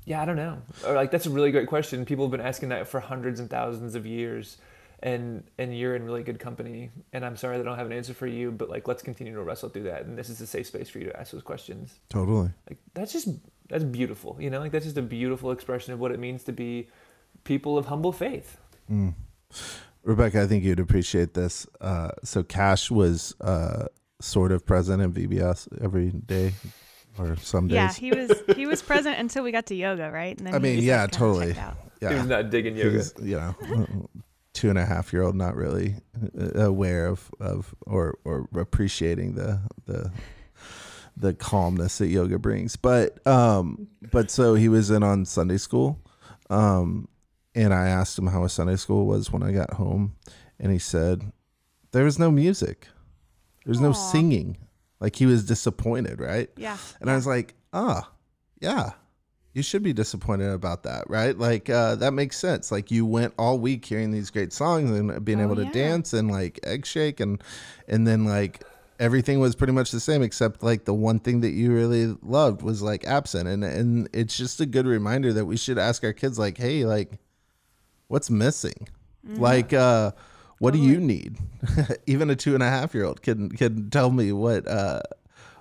yeah, 0.03 0.21
I 0.21 0.25
don't 0.25 0.35
know. 0.35 0.57
Or 0.85 0.93
like 0.93 1.09
that's 1.09 1.25
a 1.25 1.29
really 1.29 1.51
great 1.51 1.67
question. 1.69 2.03
People 2.03 2.25
have 2.25 2.31
been 2.31 2.41
asking 2.41 2.67
that 2.69 2.89
for 2.89 2.99
hundreds 2.99 3.39
and 3.39 3.49
thousands 3.49 3.95
of 3.95 4.05
years, 4.05 4.57
and 5.01 5.45
and 5.57 5.75
you're 5.77 5.95
in 5.95 6.03
really 6.03 6.21
good 6.21 6.37
company. 6.37 6.91
And 7.13 7.25
I'm 7.25 7.37
sorry 7.37 7.55
that 7.57 7.65
I 7.65 7.69
don't 7.69 7.77
have 7.77 7.87
an 7.87 7.93
answer 7.93 8.13
for 8.13 8.27
you, 8.27 8.51
but 8.51 8.69
like 8.69 8.87
let's 8.89 9.01
continue 9.01 9.33
to 9.33 9.41
wrestle 9.41 9.69
through 9.69 9.83
that. 9.83 10.03
And 10.05 10.17
this 10.17 10.29
is 10.29 10.41
a 10.41 10.47
safe 10.47 10.67
space 10.67 10.89
for 10.89 10.99
you 10.99 11.05
to 11.05 11.17
ask 11.17 11.31
those 11.31 11.43
questions. 11.43 11.97
totally 12.09 12.49
Like 12.69 12.77
that's 12.93 13.13
just 13.13 13.29
that's 13.69 13.83
beautiful. 13.83 14.37
You 14.39 14.49
know, 14.49 14.59
like 14.59 14.71
that's 14.71 14.85
just 14.85 14.97
a 14.97 15.01
beautiful 15.01 15.51
expression 15.51 15.93
of 15.93 15.99
what 15.99 16.11
it 16.11 16.19
means 16.19 16.43
to 16.43 16.51
be 16.51 16.87
people 17.43 17.77
of 17.77 17.85
humble 17.87 18.11
faith. 18.11 18.57
Rebecca, 20.03 20.41
I 20.41 20.47
think 20.47 20.63
you'd 20.63 20.79
appreciate 20.79 21.33
this. 21.33 21.65
Uh, 21.81 22.11
so 22.23 22.43
Cash 22.43 22.91
was 22.91 23.35
uh, 23.41 23.87
sort 24.21 24.51
of 24.51 24.65
present 24.65 25.01
in 25.01 25.13
VBS 25.13 25.67
every 25.83 26.11
day 26.11 26.53
or 27.17 27.35
some 27.37 27.67
days. 27.67 27.75
Yeah, 27.75 27.93
he 27.93 28.11
was 28.11 28.31
he 28.55 28.67
was 28.67 28.81
present 28.81 29.17
until 29.19 29.43
we 29.43 29.51
got 29.51 29.65
to 29.67 29.75
yoga, 29.75 30.11
right? 30.11 30.37
And 30.37 30.47
then 30.47 30.55
I 30.55 30.59
mean, 30.59 30.79
yeah, 30.81 31.03
like, 31.03 31.11
totally. 31.11 31.53
Yeah. 31.53 31.67
out. 31.67 31.77
He 32.11 32.15
was 32.15 32.27
not 32.27 32.49
digging 32.51 32.75
yoga. 32.75 32.97
was, 32.97 33.13
you 33.19 33.35
know, 33.35 33.55
two 34.55 34.69
and 34.69 34.79
a 34.79 34.85
half 34.85 35.13
year 35.13 35.21
old, 35.21 35.35
not 35.35 35.55
really 35.55 35.95
uh, 36.39 36.65
aware 36.65 37.07
of, 37.07 37.29
of 37.39 37.75
or, 37.85 38.17
or 38.23 38.47
appreciating 38.55 39.35
the, 39.35 39.61
the, 39.85 40.11
the 41.17 41.33
calmness 41.33 41.97
that 41.99 42.07
yoga 42.07 42.37
brings. 42.39 42.75
But, 42.75 43.25
um, 43.27 43.87
but 44.11 44.29
so 44.31 44.55
he 44.55 44.67
was 44.69 44.89
in 44.91 45.03
on 45.03 45.25
Sunday 45.25 45.57
school. 45.57 45.99
Um, 46.49 47.07
and 47.53 47.73
I 47.73 47.87
asked 47.87 48.17
him 48.19 48.27
how 48.27 48.43
his 48.43 48.53
Sunday 48.53 48.75
school 48.75 49.05
was 49.05 49.31
when 49.31 49.41
I 49.43 49.51
got 49.51 49.73
home. 49.73 50.15
And 50.59 50.71
he 50.71 50.79
said, 50.79 51.31
there 51.91 52.03
was 52.03 52.19
no 52.19 52.29
music. 52.31 52.81
there 52.81 52.91
There's 53.65 53.79
no 53.81 53.93
singing. 53.93 54.57
Like 54.99 55.15
he 55.15 55.25
was 55.25 55.45
disappointed, 55.45 56.19
right? 56.19 56.49
Yeah. 56.57 56.77
And 56.99 57.09
I 57.09 57.15
was 57.15 57.25
like, 57.27 57.55
ah, 57.73 58.09
yeah, 58.59 58.91
you 59.53 59.61
should 59.63 59.83
be 59.83 59.93
disappointed 59.93 60.51
about 60.51 60.83
that, 60.83 61.09
right? 61.09 61.37
Like, 61.37 61.69
uh, 61.69 61.95
that 61.95 62.11
makes 62.11 62.37
sense. 62.37 62.71
Like, 62.71 62.91
you 62.91 63.05
went 63.05 63.33
all 63.37 63.57
week 63.57 63.85
hearing 63.85 64.11
these 64.11 64.29
great 64.31 64.51
songs 64.51 64.91
and 64.91 65.23
being 65.23 65.39
Oh, 65.39 65.45
able 65.45 65.55
to 65.55 65.63
yeah. 65.65 65.71
dance 65.71 66.11
and 66.13 66.29
like 66.29 66.59
egg 66.63 66.85
shake 66.85 67.19
and, 67.21 67.41
and 67.87 68.05
then 68.05 68.25
like 68.25 68.63
everything 68.99 69.39
was 69.39 69.55
pretty 69.55 69.73
much 69.73 69.91
the 69.91 69.99
same 69.99 70.21
except 70.21 70.63
like 70.63 70.85
the 70.85 70.93
one 70.93 71.19
thing 71.19 71.41
that 71.41 71.51
you 71.51 71.73
really 71.73 72.15
loved 72.21 72.61
was 72.61 72.81
like 72.81 73.05
absent. 73.05 73.47
And, 73.47 73.63
and 73.63 74.09
it's 74.13 74.37
just 74.37 74.61
a 74.61 74.65
good 74.65 74.85
reminder 74.85 75.33
that 75.33 75.45
we 75.45 75.57
should 75.57 75.77
ask 75.77 76.03
our 76.03 76.13
kids, 76.13 76.39
like, 76.39 76.57
hey, 76.57 76.85
like, 76.85 77.19
what's 78.07 78.29
missing? 78.29 78.87
Like, 79.23 79.73
uh, 79.73 80.11
what 80.59 80.73
do 80.73 80.79
you 80.79 80.99
need? 80.99 81.37
Even 82.05 82.29
a 82.29 82.35
two 82.35 82.53
and 82.53 82.63
a 82.63 82.69
half 82.69 82.93
year 82.93 83.05
old 83.05 83.21
can 83.21 83.49
can 83.49 83.89
tell 83.89 84.11
me 84.11 84.31
what 84.31 84.67
uh 84.67 85.01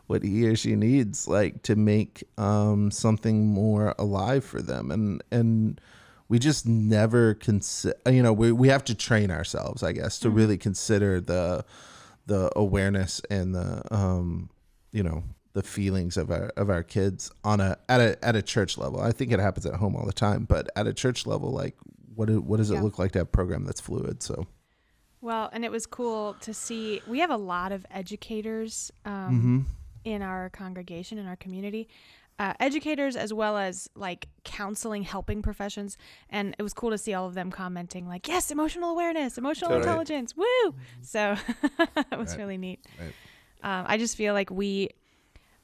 what 0.07 0.23
he 0.23 0.47
or 0.47 0.55
she 0.55 0.77
needs 0.77 1.27
like 1.27 1.63
to 1.63 1.77
make 1.77 2.23
um 2.39 2.91
something 2.91 3.47
more 3.47 3.95
alive 3.99 4.45
for 4.45 4.61
them 4.61 4.91
and 4.91 5.23
and 5.31 5.81
we 6.29 6.39
just 6.39 6.67
never 6.67 7.35
consider 7.35 7.97
you 8.07 8.23
know 8.23 8.33
we, 8.33 8.53
we 8.53 8.69
have 8.69 8.85
to 8.85 8.95
train 8.95 9.31
ourselves 9.31 9.83
i 9.83 9.93
guess 9.93 10.19
to 10.19 10.31
really 10.31 10.59
consider 10.59 11.21
the 11.21 11.65
the 12.27 12.51
awareness 12.57 13.21
and 13.31 13.55
the 13.55 13.83
um 13.95 14.49
you 14.93 15.03
know 15.03 15.23
the 15.53 15.63
feelings 15.63 16.17
of 16.17 16.31
our 16.31 16.49
of 16.57 16.69
our 16.71 16.83
kids 16.83 17.31
on 17.45 17.61
a 17.61 17.77
at 17.89 18.01
a 18.01 18.25
at 18.25 18.35
a 18.35 18.43
church 18.43 18.77
level 18.79 19.01
i 19.01 19.13
think 19.13 19.31
it 19.33 19.39
happens 19.39 19.67
at 19.67 19.75
home 19.75 19.95
all 19.95 20.07
the 20.07 20.13
time 20.13 20.45
but 20.45 20.69
at 20.77 20.87
a 20.87 20.93
church 20.95 21.27
level 21.27 21.51
like 21.51 21.77
what 22.15 22.27
do, 22.29 22.41
what 22.41 22.57
does 22.59 22.71
it 22.71 22.81
look 22.81 22.99
like 22.99 23.13
to 23.13 23.19
have 23.19 23.27
a 23.27 23.31
program 23.31 23.65
that's 23.65 23.81
fluid 23.81 24.23
so 24.23 24.47
Well, 25.21 25.49
and 25.53 25.65
it 25.65 25.71
was 25.71 25.87
cool 25.87 26.37
to 26.43 26.53
see. 26.55 27.01
We 27.09 27.21
have 27.21 27.31
a 27.31 27.37
lot 27.37 27.73
of 27.73 27.87
educators 27.91 28.93
um, 29.05 29.13
Mm-hmm. 29.33 29.61
in 30.05 30.23
our 30.23 30.51
congregation, 30.51 31.19
in 31.19 31.27
our 31.27 31.37
community, 31.37 31.89
uh, 32.39 32.53
educators 32.61 33.15
as 33.17 33.33
well 33.33 33.57
as 33.57 33.89
like 33.95 34.29
counseling, 34.45 35.03
helping 35.03 35.41
professions. 35.43 35.97
And 36.31 36.55
it 36.59 36.63
was 36.63 36.73
cool 36.75 36.91
to 36.91 36.99
see 36.99 37.15
all 37.15 37.27
of 37.27 37.35
them 37.35 37.51
commenting, 37.51 38.09
like, 38.09 38.27
yes, 38.29 38.51
emotional 38.51 38.91
awareness, 38.91 39.39
emotional 39.39 39.71
Totally. 39.71 39.89
intelligence, 39.89 40.37
woo! 40.37 40.75
So 41.01 41.37
it 42.13 42.19
was 42.19 42.31
Right. 42.31 42.39
really 42.39 42.59
neat. 42.59 42.85
Right. 42.99 43.15
Um, 43.63 43.87
I 43.89 43.97
just 43.99 44.17
feel 44.17 44.35
like 44.35 44.51
we 44.51 44.91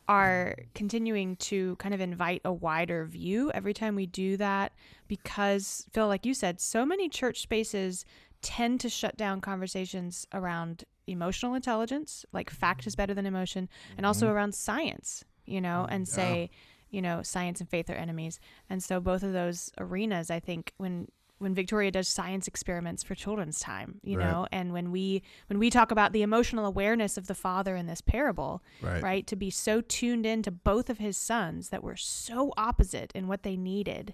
are 0.09 0.57
continuing 0.75 1.37
to 1.37 1.77
kind 1.77 1.95
of 1.95 2.01
invite 2.01 2.41
a 2.45 2.53
wider 2.53 3.05
view 3.05 3.51
every 3.53 3.73
time 3.73 3.95
we 3.95 4.07
do 4.07 4.37
that 4.37 4.73
because 5.07 5.87
Phil 5.93 6.09
like 6.09 6.27
you 6.27 6.35
said 6.35 6.61
so 6.61 6.85
many 6.85 7.09
church 7.09 7.41
spaces 7.43 8.05
tend 8.43 8.81
to 8.81 8.89
shut 8.89 9.17
down 9.17 9.41
conversations 9.41 10.27
around 10.33 10.83
emotional 11.07 11.55
intelligence 11.55 12.25
like 12.33 12.51
fact 12.51 12.87
is 12.89 12.97
better 12.97 13.15
than 13.15 13.25
emotion 13.27 13.69
and 13.97 14.05
also 14.07 14.29
around 14.29 14.53
science 14.55 15.25
you 15.47 15.61
know 15.61 15.87
and 15.89 16.09
say 16.09 16.51
you 16.91 17.01
know 17.03 17.23
science 17.23 17.61
and 17.61 17.69
faith 17.71 17.89
are 17.91 17.95
enemies 17.95 18.39
and 18.69 18.83
so 18.83 19.01
both 19.01 19.23
of 19.23 19.33
those 19.33 19.71
arenas 19.79 20.31
i 20.31 20.39
think 20.41 20.73
when 20.77 21.07
when 21.39 21.55
Victoria 21.55 21.91
does 21.91 22.07
science 22.07 22.47
experiments 22.47 23.03
for 23.03 23.15
children's 23.15 23.61
time, 23.61 23.99
you 24.03 24.19
Right. 24.19 24.27
know, 24.29 24.47
and 24.53 24.75
when 24.75 24.91
we 24.91 25.23
when 25.47 25.59
we 25.59 25.71
talk 25.71 25.91
about 25.91 26.13
the 26.13 26.21
emotional 26.21 26.67
awareness 26.67 27.17
of 27.17 27.29
the 27.29 27.35
father 27.35 27.77
in 27.77 27.87
this 27.87 28.03
parable, 28.03 28.63
Right. 28.83 29.03
right, 29.03 29.27
to 29.27 29.37
be 29.37 29.49
so 29.49 29.81
tuned 29.81 30.27
in 30.27 30.43
to 30.43 30.51
both 30.51 30.91
of 30.91 30.99
his 30.99 31.17
sons 31.17 31.71
that 31.71 31.83
were 31.83 31.97
so 31.97 32.53
opposite 32.59 33.11
in 33.15 33.27
what 33.27 33.43
they 33.43 33.57
needed. 33.57 34.13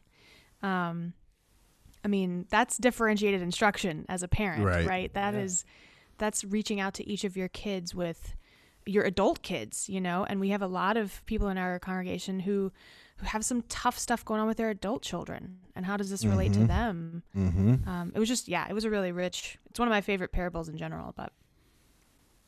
Um 0.62 1.14
I 2.04 2.06
mean, 2.08 2.46
that's 2.48 2.76
differentiated 2.78 3.42
instruction 3.42 4.06
as 4.08 4.22
a 4.22 4.28
parent, 4.28 4.64
Right. 4.64 4.86
right? 4.86 5.12
That 5.14 5.34
is 5.34 5.64
that's 6.18 6.44
reaching 6.44 6.78
out 6.78 6.94
to 6.94 7.08
each 7.08 7.24
of 7.24 7.36
your 7.36 7.48
kids 7.48 7.92
with 7.92 8.36
your 8.86 9.04
adult 9.04 9.42
kids, 9.42 9.88
you 9.88 10.00
know, 10.00 10.24
and 10.24 10.40
we 10.40 10.50
have 10.50 10.62
a 10.62 10.66
lot 10.66 10.96
of 10.96 11.24
people 11.26 11.48
in 11.48 11.58
our 11.58 11.78
congregation 11.78 12.40
who 12.40 12.72
who 13.18 13.26
have 13.26 13.44
some 13.44 13.62
tough 13.70 13.98
stuff 13.98 14.24
going 14.26 14.40
on 14.40 14.46
with 14.46 14.58
their 14.58 14.68
adult 14.68 15.02
children. 15.02 15.58
And 15.74 15.86
how 15.86 15.96
does 15.96 16.10
this 16.10 16.24
relate 16.24 16.52
to 16.52 16.64
them? 16.64 17.22
Mm-hmm. 17.36 17.88
um, 17.88 18.12
it 18.14 18.18
was 18.18 18.28
just 18.28 18.48
yeah 18.48 18.66
it 18.68 18.72
was 18.72 18.84
a 18.84 18.90
really 18.90 19.12
rich 19.12 19.58
it's 19.68 19.78
one 19.78 19.88
of 19.88 19.92
my 19.92 20.00
favorite 20.00 20.32
parables 20.32 20.68
in 20.68 20.76
general 20.76 21.12
but 21.16 21.32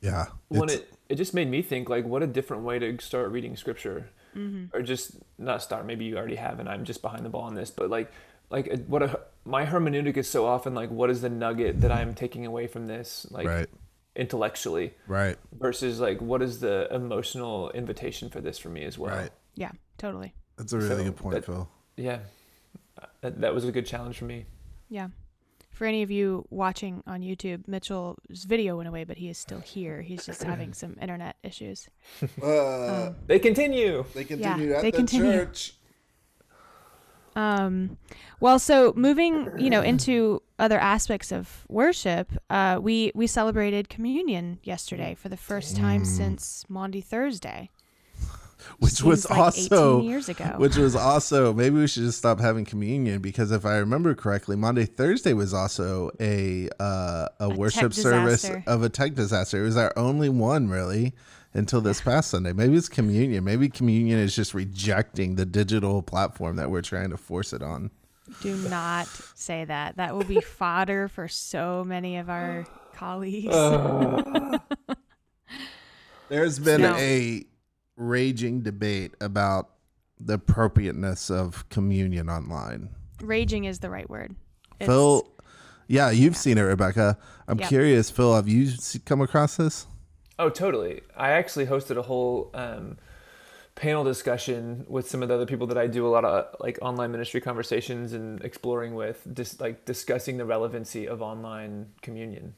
yeah 0.01 0.27
when 0.49 0.71
it 0.71 0.93
it 1.09 1.17
just 1.17 1.35
made 1.35 1.49
me 1.49 1.61
think 1.63 1.89
like 1.89 2.05
what 2.07 2.23
a 2.23 2.27
different 2.27 2.63
way 2.63 2.79
to 2.79 2.99
start 3.01 3.31
reading 3.31 3.57
scripture. 3.57 4.11
Mm-hmm. 4.37 4.77
or 4.77 4.83
just 4.83 5.17
not 5.39 5.63
start 5.63 5.87
maybe 5.87 6.05
you 6.05 6.17
already 6.17 6.37
have 6.37 6.61
and 6.61 6.69
i'm 6.69 6.85
just 6.85 7.01
behind 7.01 7.25
the 7.25 7.31
ball 7.31 7.41
on 7.43 7.55
this 7.55 7.71
but 7.71 7.89
like 7.89 8.13
like 8.51 8.85
what 8.87 9.03
a 9.03 9.21
my 9.45 9.65
hermeneutic 9.65 10.17
is 10.17 10.29
so 10.29 10.47
often 10.47 10.75
like 10.75 10.91
what 10.91 11.11
is 11.11 11.23
the 11.23 11.31
nugget 11.31 11.81
that 11.81 11.91
i'm 11.91 12.15
taking 12.15 12.47
away 12.47 12.67
from 12.67 12.87
this? 12.87 13.27
Like 13.31 13.47
right 13.47 13.69
intellectually 14.19 14.93
right. 15.07 15.39
versus 15.59 16.01
like 16.01 16.21
what 16.21 16.43
is 16.43 16.61
the 16.61 16.89
emotional 16.93 17.71
invitation 17.71 18.29
for 18.29 18.41
this 18.43 18.59
for 18.59 18.69
me 18.69 18.85
as 18.85 18.99
well? 18.99 19.17
Right. 19.17 19.31
Yeah 19.55 19.71
totally. 19.97 20.35
That's 20.57 20.73
a 20.73 20.79
really 20.79 20.89
So, 20.97 21.05
good 21.05 21.17
point 21.17 21.35
that- 21.37 21.45
phil. 21.47 21.69
Yeah. 21.97 22.19
That, 23.21 23.41
that 23.41 23.55
was 23.55 23.65
a 23.65 23.73
good 23.73 23.87
challenge 23.87 24.19
for 24.19 24.25
me. 24.25 24.47
Yeah. 24.89 25.09
For 25.71 25.85
any 25.87 26.03
of 26.03 26.11
you 26.11 26.45
watching 26.51 27.05
on 27.07 27.21
youtube 27.21 27.69
mitchell's 27.69 28.17
video 28.45 28.77
went 28.77 28.89
away 28.89 29.05
but 29.05 29.17
he 29.19 29.29
is 29.29 29.39
still 29.39 29.61
here. 29.61 30.03
He's 30.03 30.27
just 30.27 30.43
having 30.53 30.75
some 30.75 30.97
internet 31.01 31.37
issues. 31.45 31.89
Uh, 32.43 33.13
they 33.29 33.39
continue. 33.39 34.05
They 34.15 34.25
continue 34.25 34.73
at 34.75 34.83
they 34.83 34.91
the 34.91 34.97
continue. 34.97 35.33
church. 35.33 35.75
Um, 37.39 37.99
well, 38.41 38.59
so 38.59 38.93
moving, 38.97 39.49
you 39.57 39.71
know, 39.71 39.81
into 39.81 40.43
other 40.59 40.77
aspects 40.77 41.31
of 41.31 41.65
worship, 41.69 42.33
uh, 42.51 42.81
we 42.83 43.13
we 43.15 43.29
celebrated 43.29 43.89
communion 43.89 44.59
yesterday 44.65 45.15
for 45.15 45.29
the 45.29 45.37
first 45.37 45.77
time 45.77 46.05
since 46.05 46.65
Maundy 46.69 47.01
Thursday, 47.01 47.71
which 48.81 49.03
was 49.03 49.31
like 49.31 49.39
also 49.39 50.03
years 50.03 50.29
ago. 50.29 50.55
which 50.57 50.77
was 50.77 50.97
also 50.97 51.53
maybe 51.53 51.77
we 51.77 51.87
should 51.87 52.03
just 52.03 52.19
stop 52.19 52.41
having 52.41 52.65
communion 52.65 53.21
because 53.21 53.53
if 53.53 53.65
I 53.65 53.77
remember 53.77 54.17
correctly, 54.17 54.57
Maundy 54.57 54.87
Thursday 54.87 55.33
was 55.33 55.55
also 55.55 56.11
a 56.19 56.69
uh, 56.81 57.29
a, 57.39 57.51
worship 57.51 57.95
service 57.95 58.51
of 58.67 58.83
a 58.83 58.89
tech 58.89 59.15
disaster. 59.15 59.63
It 59.63 59.67
was 59.67 59.77
our 59.77 59.93
only 59.97 60.29
one 60.29 60.69
really 60.69 61.15
until 61.55 61.81
this 61.81 62.01
past 62.01 62.31
Sunday. 62.31 62.53
Maybe 62.53 62.77
it's 62.77 62.89
communion. 62.89 63.45
Maybe 63.45 63.69
communion 63.69 64.19
is 64.19 64.35
just 64.37 64.55
rejecting 64.55 65.35
the 65.37 65.47
digital 65.47 66.03
platform 66.03 66.57
that 66.57 66.71
we're 66.71 66.83
trying 66.83 67.11
to 67.11 67.17
force 67.17 67.53
it 67.53 67.63
on. 67.63 67.91
Do 68.43 68.55
not 68.69 69.07
say 69.35 69.65
that. 69.65 69.97
That 69.97 70.15
will 70.15 70.25
be 70.25 70.41
fodder 70.43 71.09
for 71.09 71.29
so 71.29 71.83
many 71.85 72.19
of 72.19 72.29
our 72.29 72.67
colleagues. 72.95 73.55
Uh. 73.55 74.59
There's 76.29 76.59
been 76.59 76.83
No. 76.83 76.95
a 76.97 77.45
raging 77.97 78.61
debate 78.61 79.15
about 79.21 79.71
the 80.21 80.35
appropriateness 80.35 81.31
of 81.31 81.67
communion 81.71 82.29
online. 82.29 82.91
Raging 83.23 83.65
is 83.65 83.79
the 83.79 83.89
right 83.89 84.09
word. 84.11 84.35
It's- 84.79 84.87
Phil, 84.89 85.27
yeah, 85.87 86.11
you've 86.11 86.37
seen 86.37 86.59
it, 86.59 86.63
Rebecca. 86.63 87.17
I'm 87.47 87.59
Yep. 87.59 87.69
curious, 87.69 88.11
Phil, 88.11 88.35
have 88.35 88.47
you 88.47 88.71
come 89.07 89.23
across 89.23 89.57
this? 89.57 89.87
Oh, 90.39 90.49
totally. 90.49 91.03
I 91.17 91.31
actually 91.31 91.67
hosted 91.67 91.97
a 91.97 92.03
whole 92.03 92.51
um, 92.55 92.97
panel 93.75 94.05
discussion 94.05 94.85
with 94.89 95.09
some 95.09 95.23
of 95.23 95.29
the 95.29 95.35
other 95.35 95.47
people 95.47 95.67
that 95.69 95.79
I 95.79 95.87
do 95.87 96.07
a 96.07 96.11
lot 96.11 96.25
of 96.25 96.55
like 96.61 96.79
online 96.83 97.11
ministry 97.13 97.41
conversations 97.41 98.13
and 98.13 98.43
exploring 98.43 98.95
with, 98.95 99.27
just 99.35 99.61
like 99.61 99.85
discussing 99.85 100.37
the 100.37 100.45
relevancy 100.45 101.07
of 101.07 101.23
online 101.23 101.87
communion. 102.03 102.55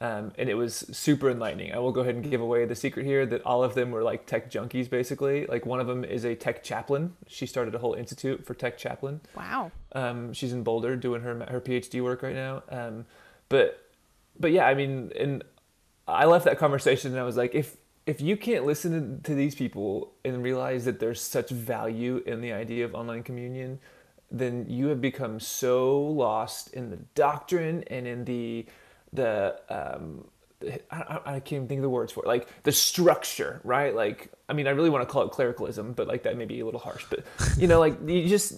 Um, 0.00 0.32
and 0.36 0.48
it 0.48 0.54
was 0.54 0.74
super 0.90 1.30
enlightening. 1.30 1.72
I 1.72 1.78
will 1.78 1.92
go 1.92 2.00
ahead 2.00 2.16
and 2.16 2.28
give 2.28 2.40
away 2.40 2.64
the 2.64 2.74
secret 2.74 3.06
here 3.06 3.24
that 3.26 3.42
all 3.46 3.62
of 3.62 3.74
them 3.74 3.90
were 3.90 4.02
like 4.02 4.26
tech 4.26 4.50
junkies, 4.50 4.90
basically. 4.90 5.46
Like 5.46 5.64
one 5.64 5.80
of 5.80 5.86
them 5.86 6.02
is 6.02 6.24
a 6.24 6.34
tech 6.34 6.64
chaplain. 6.64 7.14
She 7.28 7.46
started 7.46 7.74
a 7.74 7.78
whole 7.78 7.94
institute 7.94 8.44
for 8.44 8.54
tech 8.54 8.78
chaplain. 8.78 9.20
Wow. 9.36 9.70
Um, 9.92 10.32
she's 10.32 10.52
in 10.52 10.64
Boulder 10.64 10.96
doing 10.96 11.22
her 11.22 11.46
her 11.50 11.60
PhD 11.60 12.02
work 12.02 12.22
right 12.22 12.34
now. 12.34 12.62
Um, 12.70 13.04
but 13.48 13.90
but 14.40 14.50
yeah, 14.50 14.66
I 14.66 14.74
mean, 14.74 15.12
and 15.18 15.44
I 16.06 16.24
left 16.26 16.44
that 16.44 16.58
conversation 16.58 17.12
and 17.12 17.20
I 17.20 17.24
was 17.24 17.36
like, 17.36 17.54
if 17.54 17.76
if 18.04 18.20
you 18.20 18.36
can't 18.36 18.64
listen 18.66 19.20
to 19.22 19.34
these 19.34 19.54
people 19.54 20.12
and 20.24 20.42
realize 20.42 20.84
that 20.86 20.98
there's 20.98 21.20
such 21.20 21.50
value 21.50 22.22
in 22.26 22.40
the 22.40 22.52
idea 22.52 22.84
of 22.84 22.94
online 22.94 23.22
communion, 23.22 23.78
then 24.30 24.66
you 24.68 24.88
have 24.88 25.00
become 25.00 25.38
so 25.38 26.00
lost 26.00 26.74
in 26.74 26.90
the 26.90 26.96
doctrine 27.14 27.84
and 27.88 28.06
in 28.06 28.24
the 28.24 28.66
the 29.12 29.60
um, 29.68 30.24
I, 30.90 31.20
I 31.24 31.40
can't 31.40 31.52
even 31.52 31.68
think 31.68 31.78
of 31.78 31.82
the 31.82 31.90
words 31.90 32.12
for 32.12 32.24
it. 32.24 32.28
Like 32.28 32.48
the 32.62 32.72
structure, 32.72 33.60
right? 33.64 33.94
Like, 33.94 34.32
I 34.48 34.52
mean, 34.52 34.66
I 34.66 34.70
really 34.70 34.90
want 34.90 35.06
to 35.06 35.12
call 35.12 35.22
it 35.22 35.30
clericalism, 35.30 35.92
but 35.92 36.08
like 36.08 36.22
that 36.24 36.36
may 36.36 36.44
be 36.44 36.60
a 36.60 36.64
little 36.64 36.80
harsh. 36.80 37.04
But 37.08 37.24
you 37.56 37.66
know, 37.66 37.78
like 37.78 37.96
you 38.06 38.28
just 38.28 38.54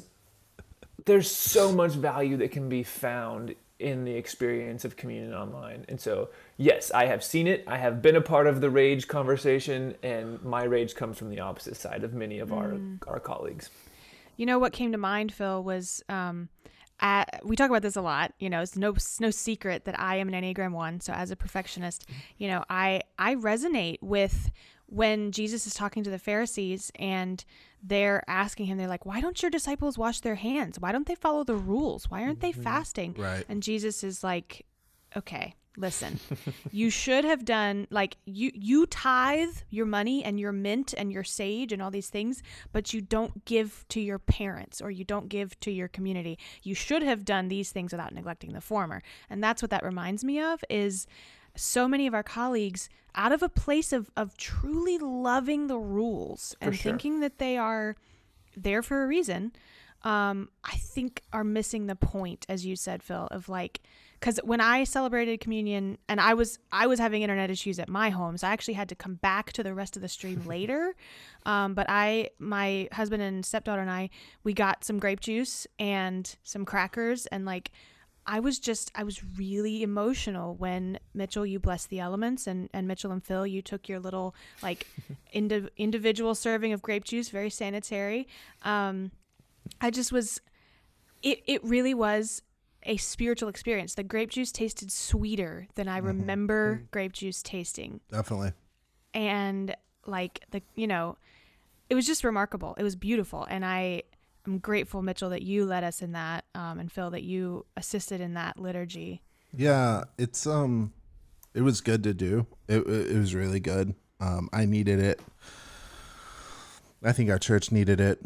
there's 1.05 1.31
so 1.31 1.73
much 1.73 1.93
value 1.93 2.39
that 2.39 2.51
can 2.51 2.69
be 2.69 2.83
found 2.83 3.55
in 3.79 4.05
the 4.05 4.15
experience 4.15 4.85
of 4.85 4.97
communion 4.97 5.35
online. 5.35 5.85
And 5.89 6.01
so, 6.01 6.31
yes, 6.57 6.91
I 6.93 7.07
have 7.07 7.25
seen 7.25 7.47
it. 7.47 7.65
I 7.67 7.77
have 7.77 8.01
been 8.01 8.17
a 8.17 8.21
part 8.21 8.47
of 8.47 8.61
the 8.61 8.71
rage 8.71 9.09
conversation, 9.09 9.95
and 10.03 10.43
my 10.43 10.65
rage 10.65 10.95
comes 10.95 11.19
from 11.19 11.31
the 11.31 11.41
opposite 11.41 11.77
side 11.77 12.05
of 12.05 12.15
many 12.15 12.39
of 12.39 12.51
mm. 12.51 12.99
our 13.07 13.15
our 13.15 13.21
colleagues. 13.21 13.71
You 14.37 14.47
know 14.47 14.59
what 14.59 14.73
came 14.73 14.93
to 14.93 14.99
mind, 14.99 15.33
Phil, 15.33 15.63
was 15.63 16.03
um, 16.09 16.49
at, 17.01 17.41
we 17.45 17.57
talk 17.57 17.71
about 17.71 17.83
this 17.83 17.97
a 17.97 18.03
lot. 18.03 18.33
You 18.39 18.51
know, 18.51 18.63
it's 18.63 18.77
no 18.77 18.95
no 19.21 19.31
secret 19.31 19.85
that 19.85 19.99
I 19.99 20.17
am 20.17 20.33
an 20.33 20.35
Enneagram 20.35 20.73
one. 20.73 21.01
So 21.01 21.13
as 21.13 21.31
a 21.31 21.37
perfectionist, 21.37 22.09
you 22.39 22.49
know, 22.49 22.65
I 22.71 23.03
I 23.19 23.35
resonate 23.35 23.99
with 24.01 24.51
when 24.95 25.33
Jesus 25.33 25.67
is 25.67 25.75
talking 25.75 26.05
to 26.05 26.11
the 26.11 26.21
Pharisees 26.21 26.93
and 26.95 27.45
they're 27.83 28.23
asking 28.29 28.67
him, 28.67 28.79
they're 28.79 28.87
like, 28.87 29.05
why 29.05 29.21
don't 29.21 29.43
your 29.43 29.51
disciples 29.51 29.99
wash 29.99 30.21
their 30.21 30.37
hands? 30.37 30.79
Why 30.79 30.93
don't 30.93 31.07
they 31.07 31.17
follow 31.17 31.43
the 31.43 31.57
rules? 31.57 32.09
Why 32.09 32.23
aren't 32.23 32.41
they 32.41 32.53
mm-hmm. 32.53 32.63
fasting? 32.63 33.15
Right. 33.19 33.45
And 33.49 33.61
Jesus 33.61 34.05
is 34.05 34.23
like, 34.23 34.65
okay, 35.17 35.57
listen, 35.77 36.21
you 36.71 36.91
should 36.91 37.25
have 37.25 37.45
done 37.45 37.89
like 37.91 38.17
you 38.25 38.53
you 38.55 38.87
tithe 38.87 39.57
your 39.69 39.87
money 39.87 40.23
and 40.23 40.39
your 40.39 40.53
mint 40.53 40.95
and 40.97 41.13
your 41.13 41.25
sage 41.25 41.73
and 41.73 41.83
all 41.83 41.91
these 41.91 42.09
things, 42.09 42.41
but 42.73 42.95
you 42.95 43.01
don't 43.01 43.45
give 43.45 43.85
to 43.89 44.01
your 44.01 44.21
parents 44.21 44.81
or 44.81 44.93
you 44.93 45.03
don't 45.03 45.29
give 45.29 45.59
to 45.61 45.73
your 45.73 45.89
community. 45.89 46.39
You 46.63 46.77
should 46.77 47.03
have 47.03 47.25
done 47.25 47.49
these 47.49 47.73
things 47.73 47.91
without 47.91 48.15
neglecting 48.15 48.53
the 48.53 48.61
former. 48.61 49.03
And 49.29 49.43
that's 49.43 49.61
what 49.61 49.73
that 49.73 49.83
reminds 49.83 50.23
me 50.23 50.41
of 50.41 50.63
is 50.71 51.09
so 51.57 51.89
many 51.89 52.07
of 52.07 52.15
our 52.15 52.23
colleagues 52.23 52.89
out 53.15 53.33
of 53.33 53.43
a 53.43 53.49
place 53.49 53.93
of, 53.93 54.11
of 54.17 54.37
truly 54.37 54.99
loving 54.99 55.69
the 55.69 55.79
rules 55.79 56.57
for 56.61 56.67
and 56.67 56.77
sure. 56.77 56.93
thinking 56.93 57.21
that 57.21 57.39
they 57.39 57.57
are 57.57 57.97
there 58.57 58.83
for 58.83 59.05
a 59.05 59.07
reason 59.07 59.53
um, 60.03 60.49
i 60.65 60.77
think 60.77 61.23
are 61.33 61.45
missing 61.45 61.87
the 61.87 61.97
point 61.97 62.45
as 62.49 62.65
you 62.67 62.77
said 62.77 63.03
phil 63.03 63.29
of 63.31 63.49
like 63.49 63.81
because 64.21 64.39
when 64.45 64.61
i 64.61 64.85
celebrated 64.85 65.41
communion 65.41 65.99
and 66.09 66.21
i 66.21 66.35
was 66.35 66.59
i 66.73 66.87
was 66.87 66.99
having 66.99 67.23
internet 67.23 67.51
issues 67.51 67.79
at 67.79 67.89
my 67.89 68.11
home 68.11 68.37
so 68.37 68.47
i 68.47 68.51
actually 68.51 68.75
had 68.75 68.89
to 68.89 68.95
come 68.95 69.15
back 69.15 69.53
to 69.53 69.63
the 69.63 69.75
rest 69.75 69.97
of 69.97 70.03
the 70.03 70.09
stream 70.09 70.43
later 70.47 70.95
um, 71.47 71.75
but 71.75 71.87
i 71.89 72.29
my 72.39 72.89
husband 72.93 73.23
and 73.23 73.45
stepdaughter 73.45 73.81
and 73.83 73.91
i 73.91 74.09
we 74.45 74.53
got 74.53 74.85
some 74.85 74.99
grape 74.99 75.21
juice 75.21 75.67
and 75.79 76.37
some 76.43 76.65
crackers 76.65 77.27
and 77.27 77.45
like 77.45 77.71
I 78.27 78.41
was 78.41 78.59
just 78.59 78.91
I 78.95 79.05
was 79.05 79.23
really 79.37 79.83
emotional 79.83 80.55
when 80.55 80.99
Mitchell 81.13 81.45
you 81.45 81.59
blessed 81.59 81.91
the 81.91 82.01
elements 82.01 82.47
and 82.47 82.71
and 82.73 82.89
Mitchell 82.89 83.13
and 83.13 83.23
Phil 83.23 83.47
you 83.47 83.63
took 83.63 83.89
your 83.89 84.01
little 84.01 84.35
like 84.63 84.87
indi- 85.33 85.69
individual 85.77 86.35
serving 86.35 86.73
of 86.73 86.81
grape 86.81 87.05
juice 87.05 87.29
very 87.29 87.51
sanitary. 87.51 88.27
Um 88.63 89.11
I 89.81 89.91
just 89.91 90.13
was 90.13 90.41
it 91.23 91.43
it 91.47 91.63
really 91.65 91.95
was 91.95 92.43
a 92.85 92.97
spiritual 92.97 93.49
experience. 93.49 93.95
The 93.95 94.03
grape 94.03 94.31
juice 94.31 94.53
tasted 94.53 94.91
sweeter 94.93 95.67
than 95.75 95.89
I 95.89 95.99
mm-hmm. 95.99 96.09
remember 96.09 96.77
mm-hmm. 96.77 96.85
grape 96.91 97.13
juice 97.13 97.43
tasting. 97.43 98.01
Definitely. 98.11 98.53
And 99.13 99.77
like 100.07 100.45
the 100.51 100.63
you 100.75 100.87
know 100.87 101.19
it 101.91 101.95
was 101.95 102.07
just 102.07 102.25
remarkable. 102.25 102.75
It 102.79 102.83
was 102.83 102.97
beautiful. 102.97 103.45
And 103.45 103.65
I 103.65 104.05
I'm 104.47 104.59
grateful, 104.59 105.03
Mitchell, 105.03 105.31
that 105.31 105.43
you 105.43 105.65
led 105.65 105.85
us 105.85 106.03
in 106.03 106.13
that, 106.13 106.45
um, 106.55 106.79
and 106.79 106.93
Phil, 106.93 107.11
that 107.11 107.23
you 107.23 107.65
assisted 107.77 108.21
in 108.21 108.35
that 108.35 108.59
liturgy. 108.59 109.23
Yeah, 109.57 110.05
it's 110.19 110.47
um, 110.47 110.93
it 111.55 111.63
was 111.63 111.81
good 111.81 112.03
to 112.03 112.13
do. 112.13 112.47
It 112.69 112.87
it 112.87 113.17
was 113.17 113.35
really 113.35 113.61
good. 113.61 113.95
Um, 114.21 114.49
I 114.53 114.67
needed 114.67 115.01
it. 115.01 115.21
I 117.03 117.13
think 117.13 117.31
our 117.31 117.39
church 117.39 117.71
needed 117.71 118.01
it. 118.01 118.25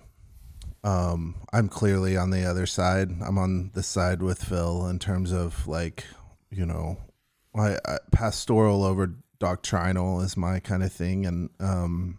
Um, 0.85 1.37
I'm 1.53 1.69
clearly 1.69 2.17
on 2.17 2.31
the 2.31 2.45
other 2.45 2.67
side. 2.67 3.11
I'm 3.21 3.39
on 3.39 3.73
the 3.75 3.83
side 3.83 4.23
with 4.23 4.43
Phil 4.43 4.87
in 4.87 4.99
terms 4.99 5.33
of 5.33 5.67
like, 5.67 6.05
you 6.51 6.65
know, 6.65 6.99
I, 7.55 7.79
I 7.85 7.99
pastoral 8.13 8.85
over 8.85 9.15
doctrinal 9.39 10.21
is 10.21 10.37
my 10.37 10.61
kind 10.61 10.83
of 10.83 10.93
thing, 10.93 11.27
and 11.27 11.51
um, 11.61 12.19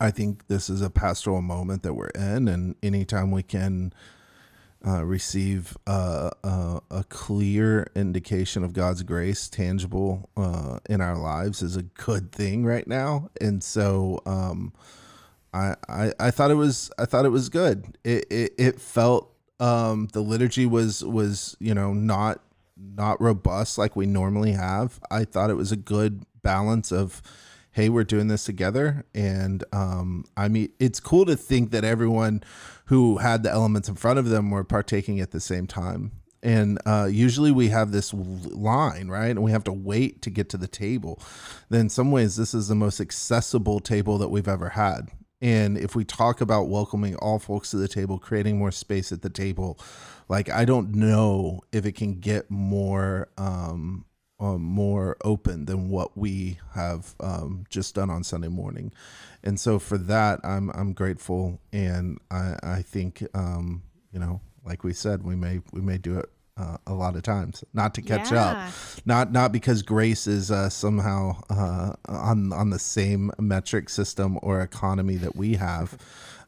I 0.00 0.10
think 0.10 0.48
this 0.48 0.70
is 0.70 0.80
a 0.80 0.90
pastoral 0.90 1.42
moment 1.42 1.82
that 1.82 1.94
we're 1.94 2.08
in, 2.08 2.48
and 2.48 2.74
anytime 2.82 3.30
we 3.30 3.42
can 3.42 3.92
uh, 4.86 5.04
receive 5.04 5.76
uh, 5.86 6.30
uh, 6.42 6.80
a 6.90 7.04
clear 7.04 7.86
indication 7.94 8.64
of 8.64 8.72
God's 8.72 9.02
grace, 9.02 9.48
tangible 9.48 10.30
uh, 10.38 10.78
in 10.88 11.02
our 11.02 11.18
lives, 11.18 11.60
is 11.60 11.76
a 11.76 11.82
good 11.82 12.32
thing 12.32 12.64
right 12.64 12.86
now. 12.86 13.28
And 13.40 13.62
so, 13.62 14.20
um, 14.24 14.72
I, 15.52 15.74
I 15.88 16.12
I 16.18 16.30
thought 16.30 16.50
it 16.50 16.54
was 16.54 16.90
I 16.98 17.04
thought 17.04 17.26
it 17.26 17.30
was 17.30 17.48
good. 17.48 17.98
It 18.04 18.24
it, 18.30 18.54
it 18.56 18.80
felt 18.80 19.30
um, 19.58 20.08
the 20.12 20.20
liturgy 20.22 20.64
was 20.64 21.04
was 21.04 21.56
you 21.60 21.74
know 21.74 21.92
not 21.92 22.40
not 22.76 23.20
robust 23.20 23.76
like 23.76 23.96
we 23.96 24.06
normally 24.06 24.52
have. 24.52 25.00
I 25.10 25.24
thought 25.24 25.50
it 25.50 25.54
was 25.54 25.72
a 25.72 25.76
good 25.76 26.24
balance 26.42 26.90
of 26.90 27.20
hey, 27.72 27.88
we're 27.88 28.04
doing 28.04 28.28
this 28.28 28.44
together. 28.44 29.04
And 29.14 29.64
um, 29.72 30.24
I 30.36 30.48
mean, 30.48 30.72
it's 30.78 31.00
cool 31.00 31.24
to 31.26 31.36
think 31.36 31.70
that 31.70 31.84
everyone 31.84 32.42
who 32.86 33.18
had 33.18 33.42
the 33.42 33.50
elements 33.50 33.88
in 33.88 33.94
front 33.94 34.18
of 34.18 34.28
them 34.28 34.50
were 34.50 34.64
partaking 34.64 35.20
at 35.20 35.30
the 35.30 35.40
same 35.40 35.66
time. 35.66 36.12
And 36.42 36.78
uh, 36.86 37.08
usually 37.10 37.52
we 37.52 37.68
have 37.68 37.92
this 37.92 38.14
line, 38.14 39.08
right? 39.08 39.30
And 39.30 39.42
we 39.42 39.50
have 39.52 39.64
to 39.64 39.72
wait 39.72 40.22
to 40.22 40.30
get 40.30 40.48
to 40.50 40.56
the 40.56 40.66
table. 40.66 41.20
Then, 41.68 41.82
in 41.82 41.88
some 41.90 42.10
ways, 42.10 42.36
this 42.36 42.54
is 42.54 42.68
the 42.68 42.74
most 42.74 42.98
accessible 42.98 43.78
table 43.78 44.16
that 44.18 44.30
we've 44.30 44.48
ever 44.48 44.70
had. 44.70 45.08
And 45.42 45.78
if 45.78 45.94
we 45.94 46.04
talk 46.04 46.40
about 46.40 46.68
welcoming 46.68 47.14
all 47.16 47.38
folks 47.38 47.70
to 47.70 47.76
the 47.76 47.88
table, 47.88 48.18
creating 48.18 48.58
more 48.58 48.72
space 48.72 49.12
at 49.12 49.22
the 49.22 49.30
table, 49.30 49.78
like 50.28 50.50
I 50.50 50.64
don't 50.64 50.94
know 50.94 51.60
if 51.72 51.86
it 51.86 51.92
can 51.92 52.20
get 52.20 52.50
more 52.50 53.28
um, 53.38 54.04
um, 54.40 54.62
more 54.62 55.16
open 55.22 55.66
than 55.66 55.90
what 55.90 56.16
we 56.16 56.58
have 56.74 57.14
um, 57.20 57.64
just 57.68 57.94
done 57.94 58.10
on 58.10 58.24
Sunday 58.24 58.48
morning, 58.48 58.92
and 59.44 59.60
so 59.60 59.78
for 59.78 59.98
that 59.98 60.40
I'm 60.42 60.70
I'm 60.70 60.92
grateful, 60.92 61.60
and 61.72 62.18
I 62.30 62.56
I 62.62 62.82
think 62.82 63.24
um, 63.34 63.82
you 64.12 64.18
know 64.18 64.40
like 64.64 64.84
we 64.84 64.92
said 64.92 65.22
we 65.22 65.36
may 65.36 65.60
we 65.72 65.80
may 65.80 65.98
do 65.98 66.18
it 66.18 66.30
uh, 66.56 66.76
a 66.86 66.94
lot 66.94 67.16
of 67.16 67.22
times. 67.22 67.64
Not 67.72 67.94
to 67.94 68.02
catch 68.02 68.32
yeah. 68.32 68.44
up 68.44 68.72
not 69.06 69.32
not 69.32 69.52
because 69.52 69.82
grace 69.82 70.26
is 70.26 70.50
uh, 70.50 70.68
somehow 70.68 71.40
uh, 71.48 71.92
on 72.06 72.52
on 72.52 72.70
the 72.70 72.78
same 72.78 73.30
metric 73.38 73.88
system 73.88 74.38
or 74.42 74.60
economy 74.60 75.16
that 75.16 75.36
we 75.36 75.54
have. 75.54 75.96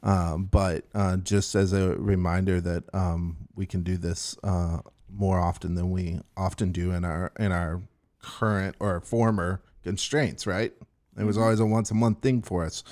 Um, 0.03 0.47
but 0.47 0.85
uh, 0.95 1.19
just 1.19 1.55
as 1.55 1.73
a 1.73 1.95
reminder 1.97 2.61
that 2.61 2.93
um, 2.93 3.37
we 3.55 3.67
can 3.67 3.83
do 3.83 3.97
this 3.97 4.37
uh, 4.43 4.79
more 5.15 5.39
often 5.39 5.75
than 5.75 5.91
we 5.91 6.21
often 6.37 6.73
do 6.73 6.93
in 6.93 7.05
our 7.05 7.33
in 7.39 7.53
our 7.53 7.83
current 8.21 8.77
or 8.81 9.01
former 9.01 9.63
constraints, 9.83 10.47
right? 10.47 10.73
It 11.19 11.25
was 11.25 11.37
mm-hmm. 11.37 11.43
always 11.45 11.61
a 11.61 11.67
once 11.67 11.91
a 11.91 11.95
month 11.95 12.23
thing 12.23 12.43
for 12.43 12.65
us. 12.65 12.83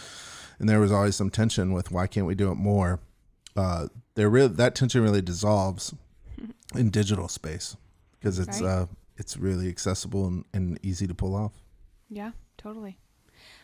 And 0.58 0.68
there 0.68 0.80
was 0.80 0.92
always 0.92 1.16
some 1.16 1.30
tension 1.30 1.72
with 1.72 1.90
why 1.90 2.06
can't 2.06 2.26
we 2.26 2.34
do 2.34 2.50
it 2.50 2.56
more? 2.56 3.00
Uh, 3.56 3.88
there 4.14 4.28
really 4.28 4.48
that 4.48 4.74
tension 4.74 5.02
really 5.02 5.22
dissolves 5.22 5.94
in 6.74 6.90
digital 6.90 7.28
space 7.28 7.76
because 8.18 8.38
it's 8.38 8.60
right. 8.60 8.70
uh, 8.70 8.86
it's 9.16 9.36
really 9.36 9.68
accessible 9.68 10.26
and, 10.26 10.44
and 10.52 10.78
easy 10.82 11.06
to 11.06 11.14
pull 11.14 11.34
off. 11.34 11.52
Yeah, 12.08 12.32
totally. 12.58 12.98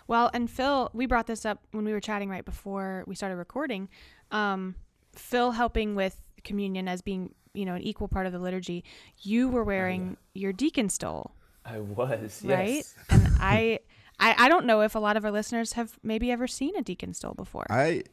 Well, 0.09 0.31
and 0.33 0.49
Phil, 0.49 0.91
we 0.93 1.07
brought 1.07 1.27
this 1.27 1.45
up 1.45 1.63
when 1.73 1.85
we 1.85 1.93
were 1.93 2.01
chatting 2.01 2.29
right 2.29 2.45
before 2.45 3.05
we 3.07 3.15
started 3.15 3.37
recording. 3.37 3.89
Um, 4.31 4.77
Phil 5.15 5.51
helping 5.51 5.95
with 5.95 6.21
communion 6.45 6.89
as 6.89 7.03
being, 7.03 7.35
you 7.57 7.65
know, 7.65 7.75
an 7.75 7.83
equal 7.83 8.09
part 8.09 8.27
of 8.27 8.33
the 8.33 8.39
liturgy. 8.39 8.85
You 9.19 9.49
were 9.49 9.63
oh, 9.63 9.65
wearing 9.65 10.17
oh, 10.19 10.23
your 10.35 10.53
deacon 10.53 10.89
stole. 10.89 11.33
I 11.65 11.81
was, 11.81 12.43
right? 12.45 12.69
Yes. 12.69 12.95
And 13.11 13.29
I, 13.41 13.81
I, 14.21 14.47
I 14.47 14.49
don't 14.49 14.67
know 14.67 14.83
if 14.83 14.95
a 14.95 14.99
lot 14.99 15.17
of 15.17 15.25
our 15.25 15.31
listeners 15.31 15.73
have 15.73 15.99
maybe 16.03 16.31
ever 16.31 16.47
seen 16.47 16.77
a 16.77 16.83
deacon 16.83 17.15
stole 17.15 17.35
before. 17.35 17.67
I, 17.69 18.05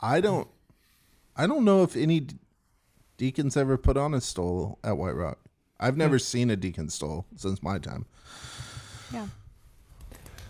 I 0.00 0.20
don't, 0.20 0.48
I 1.36 1.46
don't 1.46 1.64
know 1.64 1.82
if 1.82 1.96
any 1.96 2.26
deacons 3.16 3.56
ever 3.56 3.76
put 3.76 3.96
on 3.96 4.14
a 4.14 4.20
stole 4.20 4.78
at 4.82 4.96
White 4.96 5.14
Rock. 5.14 5.38
I've 5.78 5.94
hmm. 5.94 6.00
never 6.00 6.18
seen 6.18 6.50
a 6.50 6.56
deacon 6.56 6.88
stole 6.88 7.26
since 7.36 7.62
my 7.62 7.78
time. 7.78 8.06
Yeah. 9.12 9.26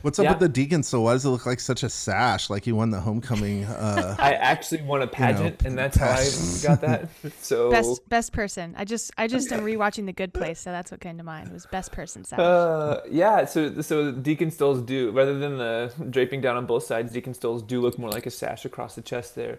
What's 0.07 0.21
up 0.21 0.27
yeah. 0.27 0.31
with 0.31 0.39
the 0.39 0.49
deacon 0.49 0.85
So 0.85 1.01
Why 1.01 1.15
does 1.15 1.25
it 1.25 1.31
look 1.31 1.47
like 1.47 1.59
such 1.59 1.83
a 1.83 1.89
sash? 1.89 2.49
Like 2.49 2.65
he 2.65 2.71
won 2.71 2.91
the 2.91 3.01
homecoming. 3.01 3.65
Uh, 3.65 4.15
I 4.21 4.35
actually 4.35 4.83
won 4.83 5.03
a 5.03 5.09
pageant, 5.09 5.61
you 5.61 5.65
know, 5.65 5.69
and 5.71 5.77
that's 5.77 5.99
pageant. 5.99 6.63
how 6.63 6.75
I 6.75 6.77
got 6.77 6.81
that. 7.23 7.33
So 7.43 7.73
best 7.73 8.09
best 8.09 8.33
person. 8.33 8.77
I 8.79 8.85
just 8.85 9.11
I 9.19 9.27
just 9.27 9.51
am 9.51 9.63
rewatching 9.63 10.07
The 10.07 10.13
Good 10.13 10.33
Place, 10.33 10.61
so 10.61 10.71
that's 10.71 10.93
what 10.93 11.01
came 11.01 11.19
to 11.19 11.25
mind. 11.25 11.49
It 11.49 11.53
was 11.53 11.67
best 11.67 11.91
person 11.91 12.23
sash. 12.23 12.39
Uh, 12.39 13.01
yeah. 13.11 13.47
So 13.47 13.81
so 13.81 14.13
deacon 14.13 14.53
stoles 14.53 14.81
do 14.81 15.11
rather 15.11 15.37
than 15.37 15.59
the 15.59 15.93
draping 16.09 16.41
down 16.41 16.57
on 16.57 16.67
both 16.67 16.85
sides. 16.85 17.13
Deacon 17.13 17.35
stoles 17.35 17.61
do 17.61 17.81
look 17.81 17.99
more 17.99 18.11
like 18.11 18.27
a 18.27 18.31
sash 18.31 18.65
across 18.65 18.95
the 18.95 19.03
chest 19.03 19.35
there, 19.35 19.59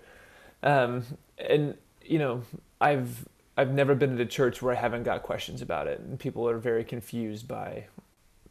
um, 0.64 1.04
and 1.38 1.76
you 2.06 2.20
know 2.20 2.42
I've 2.80 3.28
I've 3.58 3.74
never 3.74 3.96
been 3.96 4.14
at 4.14 4.22
a 4.22 4.26
church 4.26 4.62
where 4.62 4.74
I 4.74 4.80
haven't 4.80 5.04
got 5.04 5.24
questions 5.24 5.62
about 5.62 5.88
it, 5.88 6.00
and 6.00 6.18
people 6.18 6.48
are 6.48 6.58
very 6.58 6.86
confused 6.86 7.50
by 7.50 7.88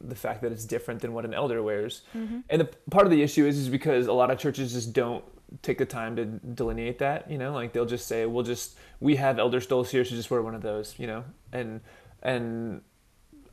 the 0.01 0.15
fact 0.15 0.41
that 0.41 0.51
it's 0.51 0.65
different 0.65 1.01
than 1.01 1.13
what 1.13 1.25
an 1.25 1.33
elder 1.33 1.61
wears. 1.63 2.01
Mm-hmm. 2.15 2.39
And 2.49 2.61
the 2.61 2.69
part 2.89 3.05
of 3.05 3.11
the 3.11 3.21
issue 3.21 3.45
is 3.45 3.57
is 3.57 3.69
because 3.69 4.07
a 4.07 4.13
lot 4.13 4.31
of 4.31 4.37
churches 4.37 4.73
just 4.73 4.93
don't 4.93 5.23
take 5.61 5.77
the 5.77 5.85
time 5.85 6.15
to 6.15 6.25
delineate 6.25 6.99
that. 6.99 7.29
You 7.29 7.37
know, 7.37 7.53
like 7.53 7.73
they'll 7.73 7.85
just 7.85 8.07
say, 8.07 8.25
"We'll 8.25 8.43
just 8.43 8.77
we 8.99 9.15
have 9.15 9.39
elder 9.39 9.61
stoles 9.61 9.91
here, 9.91 10.03
so 10.05 10.15
just 10.15 10.29
wear 10.29 10.41
one 10.41 10.55
of 10.55 10.61
those." 10.61 10.95
You 10.97 11.07
know, 11.07 11.23
and 11.51 11.81
and 12.21 12.81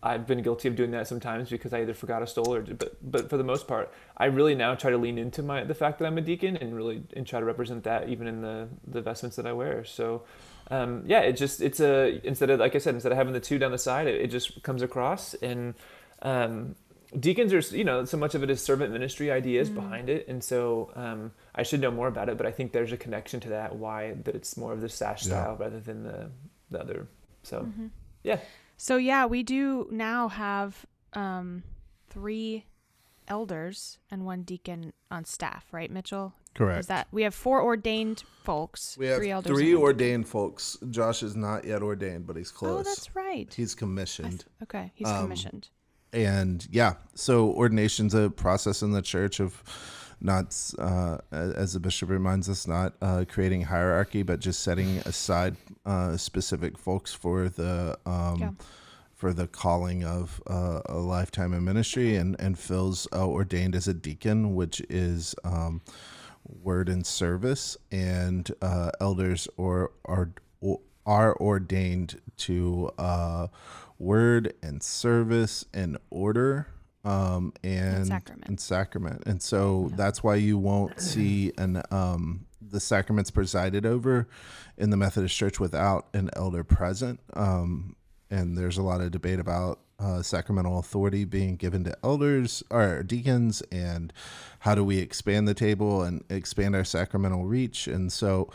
I've 0.02 0.26
been 0.26 0.42
guilty 0.42 0.68
of 0.68 0.76
doing 0.76 0.90
that 0.90 1.08
sometimes 1.08 1.48
because 1.48 1.72
I 1.72 1.80
either 1.80 1.94
forgot 1.94 2.22
a 2.22 2.26
stole 2.26 2.54
or 2.54 2.60
but 2.60 2.96
but 3.10 3.30
for 3.30 3.38
the 3.38 3.44
most 3.44 3.66
part, 3.66 3.92
I 4.16 4.26
really 4.26 4.54
now 4.54 4.74
try 4.74 4.90
to 4.90 4.98
lean 4.98 5.16
into 5.16 5.42
my 5.42 5.64
the 5.64 5.74
fact 5.74 5.98
that 5.98 6.06
I'm 6.06 6.18
a 6.18 6.20
deacon 6.20 6.58
and 6.58 6.76
really 6.76 7.02
and 7.16 7.26
try 7.26 7.40
to 7.40 7.46
represent 7.46 7.84
that 7.84 8.08
even 8.10 8.26
in 8.26 8.42
the 8.42 8.68
the 8.86 9.00
vestments 9.00 9.36
that 9.36 9.46
I 9.46 9.54
wear. 9.54 9.84
So 9.84 10.24
um, 10.70 11.04
yeah, 11.06 11.20
it 11.20 11.32
just 11.38 11.62
it's 11.62 11.80
a 11.80 12.20
instead 12.22 12.50
of 12.50 12.60
like 12.60 12.74
I 12.74 12.78
said 12.78 12.94
instead 12.94 13.12
of 13.12 13.18
having 13.18 13.32
the 13.32 13.40
two 13.40 13.58
down 13.58 13.72
the 13.72 13.78
side, 13.78 14.06
it, 14.06 14.20
it 14.20 14.30
just 14.30 14.62
comes 14.62 14.82
across 14.82 15.32
and 15.34 15.74
um, 16.24 16.74
deacons 17.18 17.52
are 17.52 17.76
you 17.76 17.84
know 17.84 18.04
so 18.04 18.16
much 18.16 18.34
of 18.34 18.42
it 18.42 18.50
is 18.50 18.60
servant 18.60 18.92
ministry 18.92 19.30
ideas 19.30 19.70
Mm. 19.70 19.74
behind 19.74 20.08
it, 20.08 20.26
and 20.28 20.42
so 20.42 20.90
um, 20.96 21.30
I 21.54 21.62
should 21.62 21.80
know 21.80 21.90
more 21.92 22.08
about 22.08 22.28
it. 22.28 22.36
But 22.36 22.46
I 22.46 22.50
think 22.50 22.72
there's 22.72 22.92
a 22.92 22.96
connection 22.96 23.38
to 23.40 23.48
that 23.50 23.76
why 23.76 24.14
that 24.24 24.34
it's 24.34 24.56
more 24.56 24.72
of 24.72 24.80
the 24.80 24.88
sash 24.88 25.24
Yeah. 25.26 25.30
style 25.44 25.56
rather 25.56 25.80
than 25.80 26.02
the 26.02 26.30
the 26.70 26.80
other. 26.80 27.06
So 27.42 27.60
Mm-hmm. 27.60 27.86
yeah. 28.24 28.40
So 28.76 28.96
yeah, 28.96 29.26
we 29.26 29.42
do 29.44 29.86
now 29.92 30.28
have 30.28 30.84
um, 31.12 31.62
three 32.08 32.64
elders 33.28 33.98
and 34.10 34.24
one 34.26 34.42
deacon 34.42 34.92
on 35.10 35.24
staff, 35.24 35.66
right, 35.72 35.90
Mitchell? 35.90 36.34
Correct. 36.54 36.80
Is 36.80 36.86
that 36.88 37.08
we 37.10 37.22
have 37.22 37.34
four 37.34 37.62
ordained 37.62 38.22
folks? 38.42 38.96
we 38.98 39.06
have 39.06 39.16
three 39.16 39.26
three, 39.26 39.32
elders. 39.32 39.58
and 39.58 39.72
one 39.74 39.82
ordained 39.82 40.28
folks. 40.28 40.76
Josh 40.90 41.22
is 41.22 41.34
not 41.36 41.64
yet 41.64 41.82
ordained, 41.82 42.26
but 42.26 42.36
he's 42.36 42.50
close. 42.50 42.80
Oh, 42.80 42.82
that's 42.88 43.14
right. 43.14 43.52
He's 43.54 43.74
commissioned. 43.74 44.40
th- 44.40 44.46
okay, 44.64 44.92
he's 44.94 45.08
Um, 45.08 45.22
commissioned. 45.22 45.68
And 46.14 46.66
yeah 46.70 46.94
so 47.14 47.48
ordination's 47.48 48.14
a 48.14 48.30
process 48.30 48.82
in 48.82 48.92
the 48.92 49.02
church 49.02 49.40
of 49.40 49.62
not 50.20 50.56
uh, 50.78 51.18
as 51.32 51.74
the 51.74 51.80
bishop 51.80 52.08
reminds 52.08 52.48
us 52.48 52.66
not 52.66 52.94
uh, 53.02 53.24
creating 53.28 53.62
hierarchy 53.62 54.22
but 54.22 54.40
just 54.40 54.62
setting 54.62 54.98
aside 55.04 55.56
uh, 55.84 56.16
specific 56.16 56.78
folks 56.78 57.12
for 57.12 57.48
the 57.48 57.98
um, 58.06 58.38
Yeah. 58.40 58.50
for 59.14 59.32
the 59.32 59.46
calling 59.48 60.04
of 60.04 60.40
uh, 60.46 60.80
a 60.86 60.98
lifetime 60.98 61.52
in 61.52 61.64
ministry 61.64 62.16
and 62.16 62.36
and 62.38 62.58
phil's 62.58 63.06
uh, 63.12 63.26
ordained 63.26 63.74
as 63.74 63.88
a 63.88 63.94
deacon 63.94 64.54
which 64.54 64.80
is 64.88 65.34
um, 65.44 65.82
word 66.62 66.88
and 66.88 67.04
service 67.06 67.76
and 67.90 68.50
uh, 68.62 68.90
elders 69.00 69.48
or 69.56 69.90
are 70.04 70.30
are 71.06 71.36
ordained 71.36 72.18
to 72.38 72.90
uh, 72.98 73.46
word 73.98 74.54
and 74.62 74.82
service 74.82 75.64
and 75.72 75.98
order 76.10 76.68
um, 77.04 77.52
and 77.62 78.06
sacrament. 78.06 78.44
and 78.46 78.60
sacrament. 78.60 79.22
And 79.26 79.42
so 79.42 79.90
that's 79.94 80.22
why 80.22 80.36
you 80.36 80.58
won't 80.58 81.00
see 81.00 81.52
an 81.58 81.82
um, 81.90 82.46
the 82.60 82.80
sacraments 82.80 83.30
presided 83.30 83.84
over 83.86 84.26
in 84.76 84.90
the 84.90 84.96
Methodist 84.96 85.36
Church 85.36 85.60
without 85.60 86.08
an 86.14 86.30
elder 86.34 86.64
present. 86.64 87.20
Um, 87.34 87.96
and 88.30 88.56
there's 88.56 88.78
a 88.78 88.82
lot 88.82 89.00
of 89.00 89.10
debate 89.10 89.38
about 89.38 89.80
uh, 89.98 90.22
sacramental 90.22 90.78
authority 90.78 91.24
being 91.24 91.56
given 91.56 91.84
to 91.84 91.96
elders 92.02 92.62
or 92.70 93.02
deacons, 93.02 93.62
and 93.70 94.12
how 94.60 94.74
do 94.74 94.82
we 94.82 94.98
expand 94.98 95.46
the 95.46 95.54
table 95.54 96.02
and 96.02 96.24
expand 96.28 96.74
our 96.74 96.84
sacramental 96.84 97.44
reach. 97.44 97.86
And 97.86 98.12
so, 98.12 98.50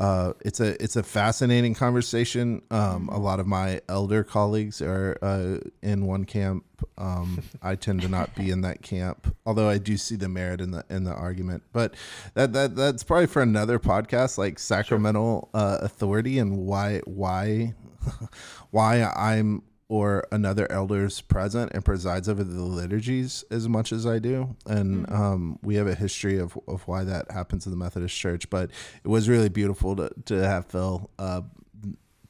uh, 0.00 0.32
it's 0.40 0.60
a 0.60 0.82
it's 0.82 0.96
a 0.96 1.02
fascinating 1.02 1.74
conversation. 1.74 2.62
Um, 2.70 3.10
a 3.10 3.18
lot 3.18 3.38
of 3.38 3.46
my 3.46 3.82
elder 3.86 4.24
colleagues 4.24 4.80
are 4.80 5.18
uh, 5.20 5.58
in 5.82 6.06
one 6.06 6.24
camp. 6.24 6.64
Um, 6.96 7.42
I 7.62 7.74
tend 7.74 8.00
to 8.00 8.08
not 8.08 8.34
be 8.34 8.50
in 8.50 8.62
that 8.62 8.80
camp, 8.80 9.36
although 9.44 9.68
I 9.68 9.76
do 9.76 9.98
see 9.98 10.16
the 10.16 10.30
merit 10.30 10.62
in 10.62 10.70
the 10.70 10.86
in 10.88 11.04
the 11.04 11.12
argument. 11.12 11.64
But 11.74 11.96
that 12.32 12.54
that 12.54 12.76
that's 12.76 13.02
probably 13.02 13.26
for 13.26 13.42
another 13.42 13.78
podcast, 13.78 14.38
like 14.38 14.58
sacramental 14.58 15.50
uh, 15.52 15.78
authority 15.82 16.38
and 16.38 16.56
why 16.56 17.00
why 17.04 17.74
why 18.70 19.02
I'm 19.02 19.62
or 19.90 20.24
another 20.30 20.70
elders 20.70 21.20
present 21.20 21.72
and 21.74 21.84
presides 21.84 22.28
over 22.28 22.44
the 22.44 22.62
liturgies 22.62 23.44
as 23.50 23.68
much 23.68 23.90
as 23.90 24.06
I 24.06 24.20
do. 24.20 24.54
And 24.64 25.10
um, 25.10 25.58
we 25.62 25.74
have 25.74 25.88
a 25.88 25.96
history 25.96 26.38
of, 26.38 26.56
of 26.68 26.86
why 26.86 27.02
that 27.02 27.28
happens 27.32 27.66
in 27.66 27.72
the 27.72 27.76
Methodist 27.76 28.16
Church. 28.16 28.48
But 28.48 28.70
it 29.02 29.08
was 29.08 29.28
really 29.28 29.48
beautiful 29.48 29.96
to, 29.96 30.08
to 30.26 30.34
have 30.46 30.66
Phil 30.66 31.10
uh, 31.18 31.42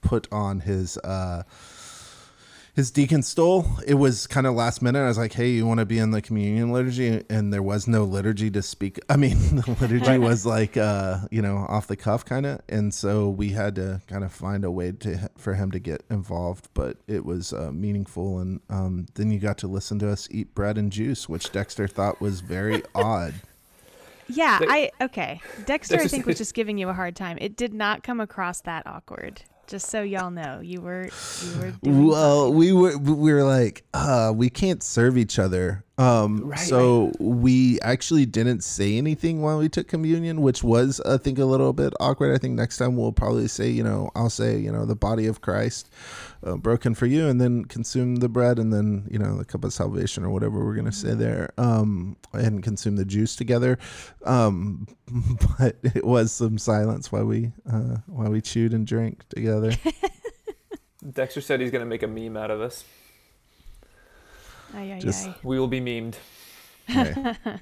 put 0.01 0.27
on 0.33 0.61
his. 0.61 0.97
Uh, 0.99 1.43
his 2.81 2.91
deacon 2.91 3.23
stole. 3.23 3.67
It 3.87 3.97
was 3.97 4.27
kind 4.27 4.47
of 4.47 4.55
last 4.55 4.81
minute. 4.81 5.01
I 5.01 5.09
was 5.09 5.19
like, 5.19 5.35
"Hey, 5.35 5.51
you 5.51 5.67
want 5.67 5.81
to 5.81 5.85
be 5.87 5.99
in 5.99 6.13
the 6.13 6.23
communion 6.23 6.73
liturgy?" 6.73 7.23
And 7.29 7.53
there 7.53 7.63
was 7.63 7.87
no 7.87 8.05
liturgy 8.05 8.51
to 8.53 8.63
speak. 8.63 8.99
I 9.11 9.17
mean, 9.19 9.57
the 9.57 9.77
liturgy 9.79 10.17
was 10.17 10.47
like, 10.47 10.79
uh, 10.79 11.19
you 11.31 11.43
know, 11.43 11.67
off 11.69 11.89
the 11.89 11.97
cuff 11.97 12.25
kind 12.25 12.47
of, 12.47 12.63
and 12.71 12.95
so 12.95 13.29
we 13.29 13.51
had 13.51 13.75
to 13.75 14.01
kind 14.07 14.25
of 14.25 14.33
find 14.33 14.65
a 14.65 14.71
way 14.71 14.93
to 14.93 15.31
for 15.37 15.53
him 15.53 15.71
to 15.73 15.79
get 15.79 16.05
involved. 16.09 16.71
But 16.73 16.97
it 17.07 17.27
was 17.27 17.53
uh, 17.53 17.71
meaningful, 17.71 18.39
and 18.39 18.61
um, 18.71 19.07
then 19.15 19.31
you 19.31 19.39
got 19.39 19.59
to 19.59 19.67
listen 19.67 19.99
to 19.99 20.11
us 20.11 20.27
eat 20.31 20.55
bread 20.55 20.79
and 20.79 20.91
juice, 20.91 21.29
which 21.29 21.53
Dexter 21.53 21.87
thought 21.87 22.19
was 22.19 22.41
very 22.41 22.83
odd. 22.95 23.35
Yeah, 24.27 24.59
I 24.63 24.91
okay. 25.03 25.43
Dexter, 25.67 26.01
I 26.01 26.07
think 26.09 26.25
was 26.25 26.39
just 26.39 26.55
giving 26.55 26.79
you 26.79 26.89
a 26.89 26.95
hard 26.95 27.15
time. 27.15 27.37
It 27.43 27.57
did 27.57 27.75
not 27.75 28.03
come 28.03 28.21
across 28.21 28.63
that 28.63 28.87
awkward. 28.87 29.43
Just 29.71 29.89
so 29.89 30.03
y'all 30.03 30.33
know, 30.33 30.59
you 30.59 30.81
were 30.81 31.09
you 31.45 31.61
were 31.61 31.73
Well, 31.85 32.53
we 32.53 32.73
were 32.73 32.99
we 32.99 33.33
were 33.33 33.45
like, 33.45 33.85
uh, 33.95 34.33
we 34.35 34.51
can't 34.51 34.83
serve 34.83 35.17
each 35.17 35.39
other. 35.39 35.85
Um, 36.01 36.47
Right, 36.47 36.59
so 36.59 37.13
we 37.21 37.79
actually 37.81 38.25
didn't 38.25 38.65
say 38.65 38.97
anything 38.97 39.43
while 39.43 39.59
we 39.59 39.69
took 39.69 39.87
communion, 39.87 40.41
which 40.41 40.65
was, 40.65 40.99
I 41.03 41.19
think, 41.19 41.39
a 41.39 41.45
little 41.45 41.75
bit 41.75 41.93
awkward. 42.01 42.35
I 42.35 42.39
think 42.39 42.55
next 42.55 42.79
time 42.79 42.97
we'll 42.97 43.13
probably 43.13 43.49
say, 43.49 43.69
you 43.69 43.83
know, 43.83 44.11
I'll 44.15 44.31
say, 44.31 44.59
you 44.59 44.73
know, 44.73 44.87
the 44.87 44.97
body 44.97 45.27
of 45.27 45.43
Christ 45.43 45.91
uh, 46.43 46.57
broken 46.57 46.95
for 46.95 47.05
you, 47.05 47.29
and 47.29 47.39
then 47.39 47.67
consume 47.67 48.17
the 48.17 48.31
bread, 48.31 48.59
and 48.59 48.73
then 48.73 49.07
you 49.11 49.19
know 49.19 49.37
the 49.37 49.45
cup 49.45 49.63
of 49.63 49.75
salvation 49.75 50.25
or 50.25 50.31
whatever 50.31 50.65
we're 50.65 50.75
gonna 50.75 50.91
say 50.91 51.13
there, 51.13 51.51
um, 51.59 52.17
and 52.33 52.63
consume 52.63 52.97
the 52.97 53.05
juice 53.05 53.37
together. 53.37 53.79
Um, 54.25 54.89
but 55.59 55.77
it 55.83 56.07
was 56.07 56.33
some 56.33 56.57
silence 56.57 57.13
while 57.13 57.27
we 57.27 57.53
uh, 57.71 57.97
while 58.07 58.31
we 58.31 58.41
chewed 58.41 58.73
and 58.73 58.87
drank 58.87 59.29
together. 59.29 59.73
Dexter 61.13 61.43
said 61.43 61.61
he's 61.61 61.71
gonna 61.71 61.85
make 61.85 62.03
a 62.03 62.09
meme 62.09 62.39
out 62.39 62.51
of 62.51 62.63
us. 62.63 62.85
Ay, 64.75 64.93
ay, 64.93 64.99
Just- 65.01 65.29
ay. 65.29 65.35
We 65.43 65.59
will 65.59 65.69
be 65.69 65.81
memed. 65.81 66.15
Okay. 66.89 67.35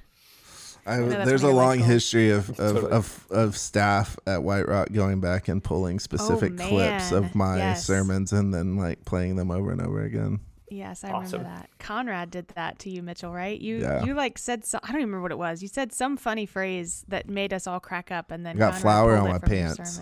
I, 0.86 0.96
know 1.00 1.08
that's 1.10 1.28
there's 1.28 1.42
a 1.42 1.46
one 1.48 1.50
of 1.52 1.56
your 1.56 1.66
long 1.66 1.78
life 1.80 1.86
history 1.86 2.30
of, 2.30 2.48
of, 2.50 2.56
Totally. 2.56 2.92
of, 2.92 3.26
of 3.30 3.58
staff 3.58 4.16
at 4.26 4.42
White 4.42 4.66
Rock 4.66 4.90
going 4.90 5.20
back 5.20 5.48
and 5.48 5.62
pulling 5.62 5.98
specific 5.98 6.54
oh, 6.58 6.68
clips 6.68 7.12
of 7.12 7.34
my 7.34 7.58
yes. 7.58 7.84
sermons 7.84 8.32
and 8.32 8.54
then 8.54 8.76
like 8.76 9.04
playing 9.04 9.36
them 9.36 9.50
over 9.50 9.70
and 9.70 9.82
over 9.82 10.02
again. 10.02 10.40
Yes, 10.70 11.04
I 11.04 11.10
Awesome. 11.10 11.40
remember 11.40 11.60
that. 11.60 11.70
Conrad 11.78 12.30
did 12.30 12.48
that 12.48 12.78
to 12.80 12.90
you, 12.90 13.02
Mitchell, 13.02 13.32
right? 13.32 13.58
You 13.58 13.78
Yeah. 13.78 14.04
you 14.04 14.14
like 14.14 14.38
said 14.38 14.64
so, 14.64 14.78
I 14.82 14.88
don't 14.88 14.96
even 14.96 15.08
remember 15.08 15.22
what 15.22 15.32
it 15.32 15.38
was. 15.38 15.62
You 15.62 15.68
said 15.68 15.92
some 15.92 16.16
funny 16.16 16.46
phrase 16.46 17.04
that 17.08 17.28
made 17.28 17.52
us 17.52 17.66
all 17.66 17.80
crack 17.80 18.10
up, 18.10 18.30
and 18.30 18.44
then 18.44 18.56
I 18.56 18.58
got 18.58 18.72
Conrad 18.72 18.82
flour 18.82 19.16
on 19.16 19.28
my 19.28 19.38
from 19.38 19.52
your 19.52 19.74
pants. 19.74 20.00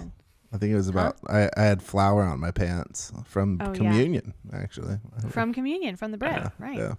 Sermon. 0.50 0.56
I 0.56 0.59
think 0.59 0.72
it 0.72 0.76
was 0.76 0.88
about 0.88 1.16
I, 1.28 1.48
I 1.56 1.62
had 1.62 1.82
flour 1.82 2.22
on 2.22 2.40
my 2.40 2.50
pants 2.50 3.12
from 3.24 3.59
Oh, 3.61 3.66
yeah. 3.66 3.72
communion 3.74 4.35
actually. 4.52 4.98
from 5.30 5.52
communion 5.52 5.96
from 5.96 6.11
the 6.12 6.18
bread, 6.18 6.37
Yeah, 6.42 6.50
right? 6.59 6.78
Yeah. 6.78 6.94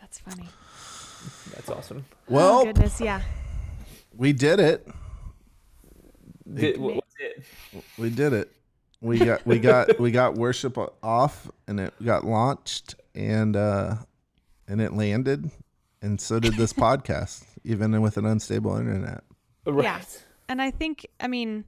That's 0.00 0.18
funny. 0.18 0.48
That's 1.54 1.70
awesome. 1.70 2.04
Well, 2.28 2.60
oh, 2.60 2.64
goodness, 2.64 3.00
yeah. 3.00 3.22
we 4.16 4.32
did 4.32 4.60
it. 4.60 4.86
Did, 6.52 6.78
what, 6.78 6.96
what's 6.96 7.14
it? 7.18 7.44
We 7.98 8.10
did 8.10 8.32
it. 8.34 8.50
We 9.00 9.18
got 9.18 9.46
we 9.46 9.58
got 9.58 9.98
we 9.98 10.10
got 10.10 10.34
worship 10.34 10.78
off 11.02 11.50
and 11.66 11.80
it 11.80 11.92
got 12.02 12.24
launched 12.24 12.94
and 13.14 13.54
uh 13.54 13.96
and 14.66 14.80
it 14.80 14.94
landed 14.94 15.50
and 16.00 16.18
so 16.20 16.40
did 16.40 16.54
this 16.54 16.72
podcast 16.86 17.44
even 17.64 18.00
with 18.02 18.16
an 18.16 18.24
unstable 18.26 18.76
internet. 18.76 19.24
Right. 19.66 19.84
Yeah. 19.84 20.00
And 20.48 20.60
I 20.60 20.70
think, 20.70 21.06
I 21.18 21.26
mean, 21.26 21.64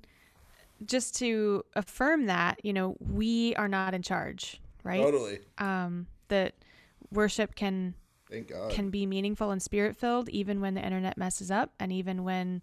just 0.84 1.16
to 1.18 1.64
affirm 1.74 2.26
that, 2.26 2.64
you 2.64 2.72
know, 2.72 2.96
we 3.00 3.54
are 3.56 3.68
not 3.68 3.94
in 3.94 4.02
charge, 4.02 4.60
right? 4.84 5.02
Totally. 5.02 5.38
Um, 5.58 6.06
that 6.28 6.54
worship 7.10 7.54
can 7.54 7.94
Thank 8.30 8.48
God. 8.48 8.70
can 8.72 8.90
be 8.90 9.06
meaningful 9.06 9.52
and 9.52 9.62
spirit 9.62 9.96
filled 9.96 10.28
even 10.30 10.60
when 10.60 10.74
the 10.74 10.84
internet 10.84 11.16
messes 11.16 11.50
up 11.50 11.72
and 11.78 11.92
even 11.92 12.24
when 12.24 12.62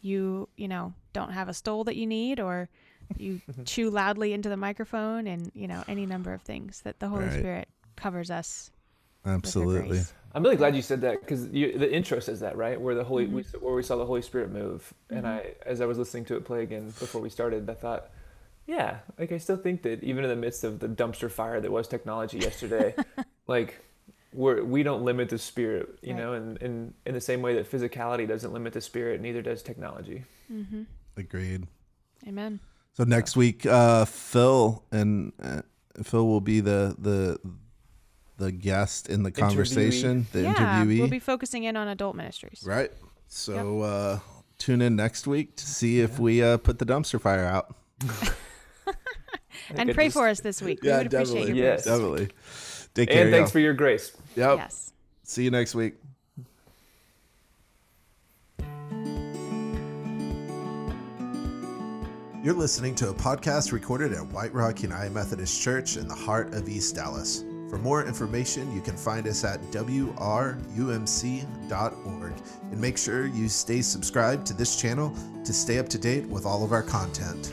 you 0.00 0.48
you 0.56 0.66
know 0.66 0.92
don't 1.12 1.30
have 1.30 1.48
a 1.48 1.54
stole 1.54 1.84
that 1.84 1.94
you 1.94 2.04
need 2.06 2.40
or 2.40 2.68
you 3.16 3.40
chew 3.64 3.88
loudly 3.88 4.32
into 4.32 4.48
the 4.48 4.56
microphone 4.56 5.28
and 5.28 5.52
you 5.54 5.68
know 5.68 5.84
any 5.86 6.04
number 6.06 6.32
of 6.34 6.42
things 6.42 6.80
that 6.82 6.98
the 6.98 7.08
holy 7.08 7.26
Right. 7.26 7.32
spirit 7.38 7.68
covers 7.94 8.30
us 8.32 8.72
with 9.24 9.30
her 9.30 9.34
Absolutely. 9.34 10.00
Grace. 10.34 10.40
I'm 10.40 10.42
really 10.42 10.56
glad 10.56 10.76
you 10.76 10.82
said 10.82 11.00
that 11.02 11.20
because 11.20 11.48
the 11.48 11.92
intro 11.92 12.18
says 12.20 12.40
that, 12.40 12.56
right? 12.56 12.80
Where 12.80 12.94
the 12.94 13.04
Holy, 13.04 13.26
we, 13.26 13.42
Mm-hmm. 13.42 13.64
where 13.64 13.74
we 13.74 13.82
saw 13.82 13.96
the 13.96 14.06
Holy 14.06 14.22
Spirit 14.22 14.50
move, 14.50 14.92
and 15.10 15.26
I, 15.26 15.54
as 15.64 15.80
I 15.80 15.86
was 15.86 15.98
listening 15.98 16.24
to 16.26 16.36
it 16.36 16.44
play 16.44 16.62
again 16.62 16.86
before 16.98 17.20
we 17.20 17.30
started, 17.30 17.68
I 17.70 17.74
thought, 17.74 18.10
yeah, 18.66 18.98
like 19.18 19.32
I 19.32 19.38
still 19.38 19.56
think 19.58 19.82
that 19.82 20.02
even 20.02 20.24
in 20.24 20.30
the 20.30 20.36
midst 20.36 20.64
of 20.64 20.78
the 20.80 20.88
dumpster 20.88 21.30
fire 21.30 21.60
that 21.60 21.70
was 21.70 21.86
technology 21.88 22.38
yesterday, 22.38 22.94
like 23.46 23.80
we're 24.32 24.64
we 24.64 24.82
don't 24.82 25.02
limit 25.04 25.28
the 25.28 25.38
spirit, 25.38 25.98
you 26.02 26.12
Right. 26.14 26.18
know, 26.20 26.32
and 26.32 26.56
in 26.58 26.94
in 27.06 27.14
the 27.14 27.20
same 27.20 27.42
way 27.42 27.54
that 27.56 27.70
physicality 27.70 28.26
doesn't 28.26 28.52
limit 28.52 28.72
the 28.72 28.80
spirit, 28.80 29.20
neither 29.20 29.42
does 29.42 29.62
technology. 29.62 30.24
Agreed. 31.16 31.66
Amen. 32.26 32.58
So 32.94 33.04
next 33.04 33.36
week, 33.36 33.66
uh, 33.66 34.04
Phil 34.06 34.82
and 34.90 35.32
uh, 35.42 35.62
Phil 36.02 36.26
will 36.26 36.40
be 36.40 36.60
the 36.60 36.96
the 36.98 37.38
the 38.36 38.50
guest 38.52 39.08
in 39.08 39.22
the 39.22 39.30
conversation, 39.30 40.26
the 40.32 40.42
yeah, 40.42 40.54
interviewee, 40.54 40.98
we'll 40.98 41.08
be 41.08 41.18
focusing 41.18 41.64
in 41.64 41.76
on 41.76 41.88
adult 41.88 42.16
ministries. 42.16 42.62
right? 42.66 42.90
So 43.28 43.80
uh, 43.82 44.18
tune 44.58 44.82
in 44.82 44.96
next 44.96 45.26
week 45.26 45.56
to 45.56 45.66
see 45.66 46.00
if 46.00 46.18
we 46.18 46.42
uh, 46.42 46.56
put 46.58 46.78
the 46.78 46.86
dumpster 46.86 47.20
fire 47.20 47.44
out. 47.44 47.74
And 49.76 49.94
pray 49.94 50.06
just- 50.06 50.16
for 50.16 50.28
us 50.28 50.40
this 50.40 50.60
week. 50.60 50.82
we 50.82 50.90
would 50.90 51.06
appreciate 51.06 51.48
your 51.48 51.56
Yes. 51.56 51.84
prayers. 51.84 51.98
definitely. 51.98 52.28
Take 52.94 53.08
care. 53.08 53.22
And 53.22 53.30
thanks 53.30 53.48
y'all. 53.48 53.52
for 53.52 53.58
your 53.60 53.72
grace. 53.74 54.12
Yep. 54.36 54.58
Yes. 54.58 54.92
See 55.22 55.42
you 55.44 55.50
next 55.50 55.74
week. 55.74 55.94
You're 62.42 62.52
listening 62.54 62.94
to 62.96 63.08
a 63.08 63.14
podcast 63.14 63.72
recorded 63.72 64.12
at 64.12 64.26
White 64.26 64.52
Rock 64.52 64.82
United 64.82 65.12
Methodist 65.12 65.62
Church 65.62 65.96
in 65.96 66.06
the 66.06 66.14
heart 66.14 66.52
of 66.52 66.68
East 66.68 66.94
Dallas. 66.94 67.42
For 67.74 67.80
more 67.80 68.06
information, 68.06 68.72
you 68.72 68.80
can 68.80 68.96
find 68.96 69.26
us 69.26 69.42
at 69.42 69.60
wrumc.org 69.72 71.02
and 72.70 72.80
make 72.80 72.96
sure 72.96 73.26
you 73.26 73.48
stay 73.48 73.82
subscribed 73.82 74.46
to 74.46 74.54
this 74.54 74.76
channel 74.76 75.12
to 75.44 75.52
stay 75.52 75.80
up 75.80 75.88
to 75.88 75.98
date 75.98 76.24
with 76.28 76.46
all 76.46 76.62
of 76.62 76.70
our 76.70 76.84
content. 76.84 77.52